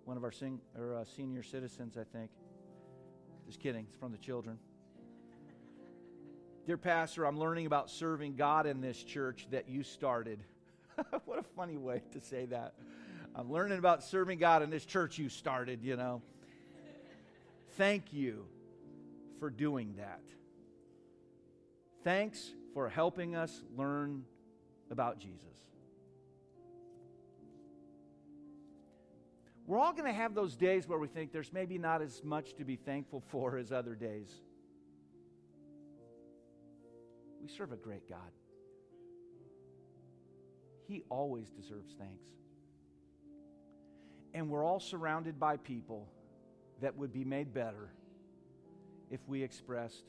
one 0.03 0.17
of 0.17 0.25
our 0.25 0.33
sing, 0.33 0.59
or, 0.77 0.95
uh, 0.95 1.05
senior 1.05 1.43
citizens, 1.43 1.97
I 1.97 2.03
think. 2.03 2.29
Just 3.47 3.61
kidding, 3.61 3.85
it's 3.87 3.95
from 3.95 4.11
the 4.11 4.17
children. 4.17 4.59
Dear 6.65 6.77
Pastor, 6.77 7.25
I'm 7.25 7.39
learning 7.39 7.67
about 7.67 7.89
serving 7.89 8.35
God 8.35 8.65
in 8.65 8.81
this 8.81 9.01
church 9.01 9.47
that 9.51 9.69
you 9.69 9.81
started. 9.81 10.43
what 11.23 11.39
a 11.39 11.43
funny 11.55 11.77
way 11.77 12.01
to 12.11 12.19
say 12.19 12.47
that. 12.47 12.73
I'm 13.33 13.49
learning 13.49 13.77
about 13.77 14.03
serving 14.03 14.39
God 14.39 14.61
in 14.61 14.69
this 14.69 14.83
church 14.83 15.17
you 15.17 15.29
started, 15.29 15.85
you 15.85 15.95
know. 15.95 16.21
Thank 17.77 18.11
you 18.11 18.43
for 19.39 19.49
doing 19.49 19.93
that. 19.95 20.19
Thanks 22.03 22.51
for 22.73 22.89
helping 22.89 23.35
us 23.35 23.61
learn 23.77 24.23
about 24.89 25.19
Jesus. 25.19 25.41
We're 29.67 29.79
all 29.79 29.93
going 29.93 30.05
to 30.05 30.13
have 30.13 30.33
those 30.33 30.55
days 30.55 30.87
where 30.87 30.97
we 30.97 31.07
think 31.07 31.31
there's 31.31 31.53
maybe 31.53 31.77
not 31.77 32.01
as 32.01 32.23
much 32.23 32.55
to 32.55 32.65
be 32.65 32.75
thankful 32.75 33.23
for 33.29 33.57
as 33.57 33.71
other 33.71 33.95
days. 33.95 34.29
We 37.41 37.47
serve 37.47 37.71
a 37.71 37.77
great 37.77 38.09
God. 38.09 38.19
He 40.87 41.03
always 41.09 41.49
deserves 41.51 41.93
thanks. 41.97 42.25
And 44.33 44.49
we're 44.49 44.65
all 44.65 44.79
surrounded 44.79 45.39
by 45.39 45.57
people 45.57 46.07
that 46.81 46.97
would 46.97 47.13
be 47.13 47.23
made 47.23 47.53
better 47.53 47.93
if 49.09 49.19
we 49.27 49.43
expressed 49.43 50.03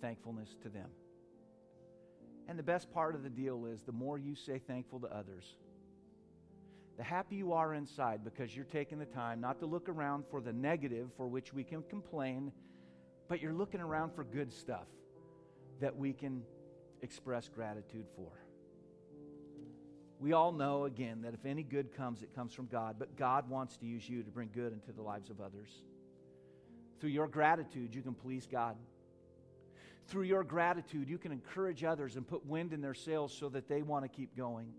thankfulness 0.00 0.56
to 0.62 0.68
them. 0.68 0.88
And 2.48 2.58
the 2.58 2.62
best 2.62 2.90
part 2.90 3.14
of 3.14 3.22
the 3.22 3.28
deal 3.28 3.66
is 3.66 3.82
the 3.82 3.92
more 3.92 4.18
you 4.18 4.34
say 4.34 4.58
thankful 4.58 5.00
to 5.00 5.06
others, 5.08 5.56
the 6.96 7.04
happy 7.04 7.36
you 7.36 7.52
are 7.52 7.74
inside 7.74 8.24
because 8.24 8.56
you're 8.56 8.64
taking 8.64 8.98
the 8.98 9.06
time 9.06 9.40
not 9.40 9.60
to 9.60 9.66
look 9.66 9.88
around 9.88 10.24
for 10.30 10.40
the 10.40 10.52
negative 10.52 11.10
for 11.16 11.28
which 11.28 11.52
we 11.52 11.62
can 11.62 11.82
complain, 11.82 12.50
but 13.28 13.40
you're 13.40 13.52
looking 13.52 13.80
around 13.80 14.14
for 14.14 14.24
good 14.24 14.52
stuff 14.52 14.88
that 15.80 15.94
we 15.94 16.12
can 16.12 16.42
express 17.02 17.48
gratitude 17.48 18.06
for. 18.16 18.32
We 20.18 20.32
all 20.32 20.50
know, 20.50 20.86
again, 20.86 21.22
that 21.22 21.34
if 21.34 21.46
any 21.46 21.62
good 21.62 21.94
comes, 21.96 22.22
it 22.22 22.34
comes 22.34 22.52
from 22.52 22.66
God, 22.66 22.96
but 22.98 23.16
God 23.16 23.48
wants 23.48 23.76
to 23.76 23.86
use 23.86 24.08
you 24.08 24.24
to 24.24 24.30
bring 24.30 24.50
good 24.52 24.72
into 24.72 24.90
the 24.90 25.02
lives 25.02 25.30
of 25.30 25.40
others. 25.40 25.70
Through 26.98 27.10
your 27.10 27.28
gratitude, 27.28 27.94
you 27.94 28.02
can 28.02 28.14
please 28.14 28.48
God. 28.50 28.76
Through 30.08 30.24
your 30.24 30.42
gratitude, 30.42 31.08
you 31.08 31.18
can 31.18 31.32
encourage 31.32 31.84
others 31.84 32.16
and 32.16 32.26
put 32.26 32.46
wind 32.46 32.72
in 32.72 32.80
their 32.80 32.94
sails 32.94 33.32
so 33.32 33.50
that 33.50 33.68
they 33.68 33.82
want 33.82 34.04
to 34.04 34.08
keep 34.08 34.34
going. 34.34 34.72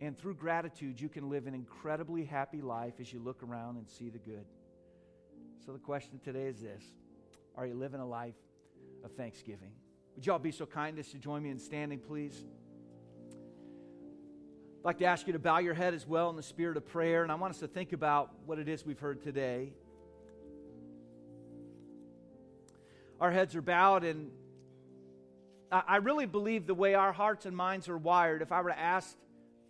And 0.00 0.18
through 0.18 0.34
gratitude, 0.34 1.00
you 1.00 1.08
can 1.08 1.30
live 1.30 1.46
an 1.46 1.54
incredibly 1.54 2.24
happy 2.24 2.60
life 2.60 2.94
as 3.00 3.12
you 3.12 3.20
look 3.20 3.42
around 3.44 3.76
and 3.76 3.88
see 3.88 4.08
the 4.08 4.18
good. 4.18 4.44
So 5.64 5.72
the 5.72 5.78
question 5.78 6.18
today 6.24 6.46
is 6.46 6.60
this 6.60 6.82
Are 7.56 7.64
you 7.64 7.74
living 7.74 8.00
a 8.00 8.06
life 8.06 8.34
of 9.04 9.12
thanksgiving? 9.12 9.70
Would 10.16 10.26
y'all 10.26 10.38
be 10.40 10.50
so 10.50 10.66
kind 10.66 10.98
as 10.98 11.08
to 11.12 11.18
join 11.18 11.42
me 11.44 11.50
in 11.50 11.58
standing, 11.58 12.00
please? 12.00 12.44
I'd 14.80 14.84
like 14.84 14.98
to 14.98 15.04
ask 15.04 15.26
you 15.26 15.34
to 15.34 15.38
bow 15.38 15.58
your 15.58 15.74
head 15.74 15.94
as 15.94 16.06
well 16.06 16.30
in 16.30 16.36
the 16.36 16.42
spirit 16.42 16.76
of 16.76 16.86
prayer, 16.86 17.22
and 17.22 17.30
I 17.30 17.36
want 17.36 17.52
us 17.52 17.60
to 17.60 17.68
think 17.68 17.92
about 17.92 18.32
what 18.46 18.58
it 18.58 18.68
is 18.68 18.84
we've 18.84 18.98
heard 18.98 19.22
today. 19.22 19.74
Our 23.20 23.30
heads 23.30 23.54
are 23.54 23.62
bowed, 23.62 24.04
and 24.04 24.30
I 25.70 25.96
really 25.96 26.26
believe 26.26 26.66
the 26.66 26.74
way 26.74 26.94
our 26.94 27.12
hearts 27.12 27.46
and 27.46 27.56
minds 27.56 27.88
are 27.88 27.98
wired, 27.98 28.42
if 28.42 28.50
I 28.50 28.62
were 28.62 28.70
to 28.70 28.78
ask 28.78 29.16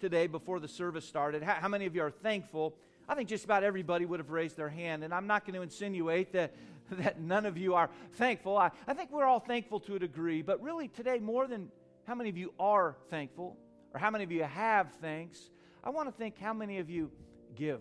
today 0.00 0.28
before 0.28 0.60
the 0.60 0.68
service 0.68 1.04
started, 1.04 1.42
how 1.42 1.68
many 1.68 1.86
of 1.86 1.94
you 1.94 2.02
are 2.02 2.10
thankful? 2.10 2.76
I 3.08 3.14
think 3.14 3.28
just 3.28 3.44
about 3.44 3.64
everybody 3.64 4.06
would 4.06 4.20
have 4.20 4.30
raised 4.30 4.56
their 4.56 4.68
hand, 4.68 5.02
and 5.02 5.12
I'm 5.12 5.26
not 5.26 5.44
going 5.44 5.56
to 5.56 5.62
insinuate 5.62 6.32
that 6.32 6.54
that 6.90 7.20
none 7.20 7.46
of 7.46 7.56
you 7.56 7.74
are 7.74 7.90
thankful. 8.14 8.56
I, 8.56 8.70
I 8.86 8.94
think 8.94 9.10
we're 9.10 9.24
all 9.24 9.40
thankful 9.40 9.80
to 9.80 9.94
a 9.94 9.98
degree, 9.98 10.42
but 10.42 10.62
really 10.62 10.88
today, 10.88 11.18
more 11.18 11.46
than 11.46 11.70
how 12.06 12.14
many 12.14 12.30
of 12.30 12.36
you 12.36 12.52
are 12.58 12.96
thankful 13.10 13.56
or 13.92 14.00
how 14.00 14.10
many 14.10 14.24
of 14.24 14.32
you 14.32 14.42
have 14.42 14.92
thanks, 15.00 15.50
I 15.84 15.90
want 15.90 16.08
to 16.08 16.12
think 16.12 16.38
how 16.38 16.52
many 16.52 16.78
of 16.78 16.90
you 16.90 17.10
give 17.54 17.80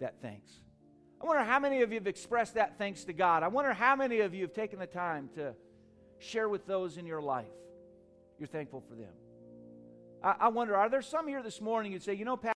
that 0.00 0.14
thanks. 0.22 0.50
I 1.20 1.26
wonder 1.26 1.44
how 1.44 1.58
many 1.58 1.82
of 1.82 1.90
you 1.90 1.98
have 1.98 2.06
expressed 2.06 2.54
that 2.54 2.78
thanks 2.78 3.04
to 3.04 3.12
God. 3.12 3.42
I 3.42 3.48
wonder 3.48 3.72
how 3.74 3.94
many 3.94 4.20
of 4.20 4.34
you 4.34 4.42
have 4.42 4.54
taken 4.54 4.78
the 4.78 4.86
time 4.86 5.28
to 5.34 5.54
share 6.18 6.48
with 6.48 6.66
those 6.66 6.96
in 6.96 7.06
your 7.06 7.20
life 7.20 7.46
you're 8.40 8.48
thankful 8.48 8.82
for 8.88 8.94
them. 8.94 9.12
I, 10.24 10.46
I 10.46 10.48
wonder, 10.48 10.74
are 10.74 10.88
there 10.88 11.02
some 11.02 11.28
here 11.28 11.42
this 11.42 11.60
morning 11.60 11.92
you'd 11.92 12.02
say, 12.02 12.14
you 12.14 12.24
know, 12.24 12.38
Pastor, 12.38 12.54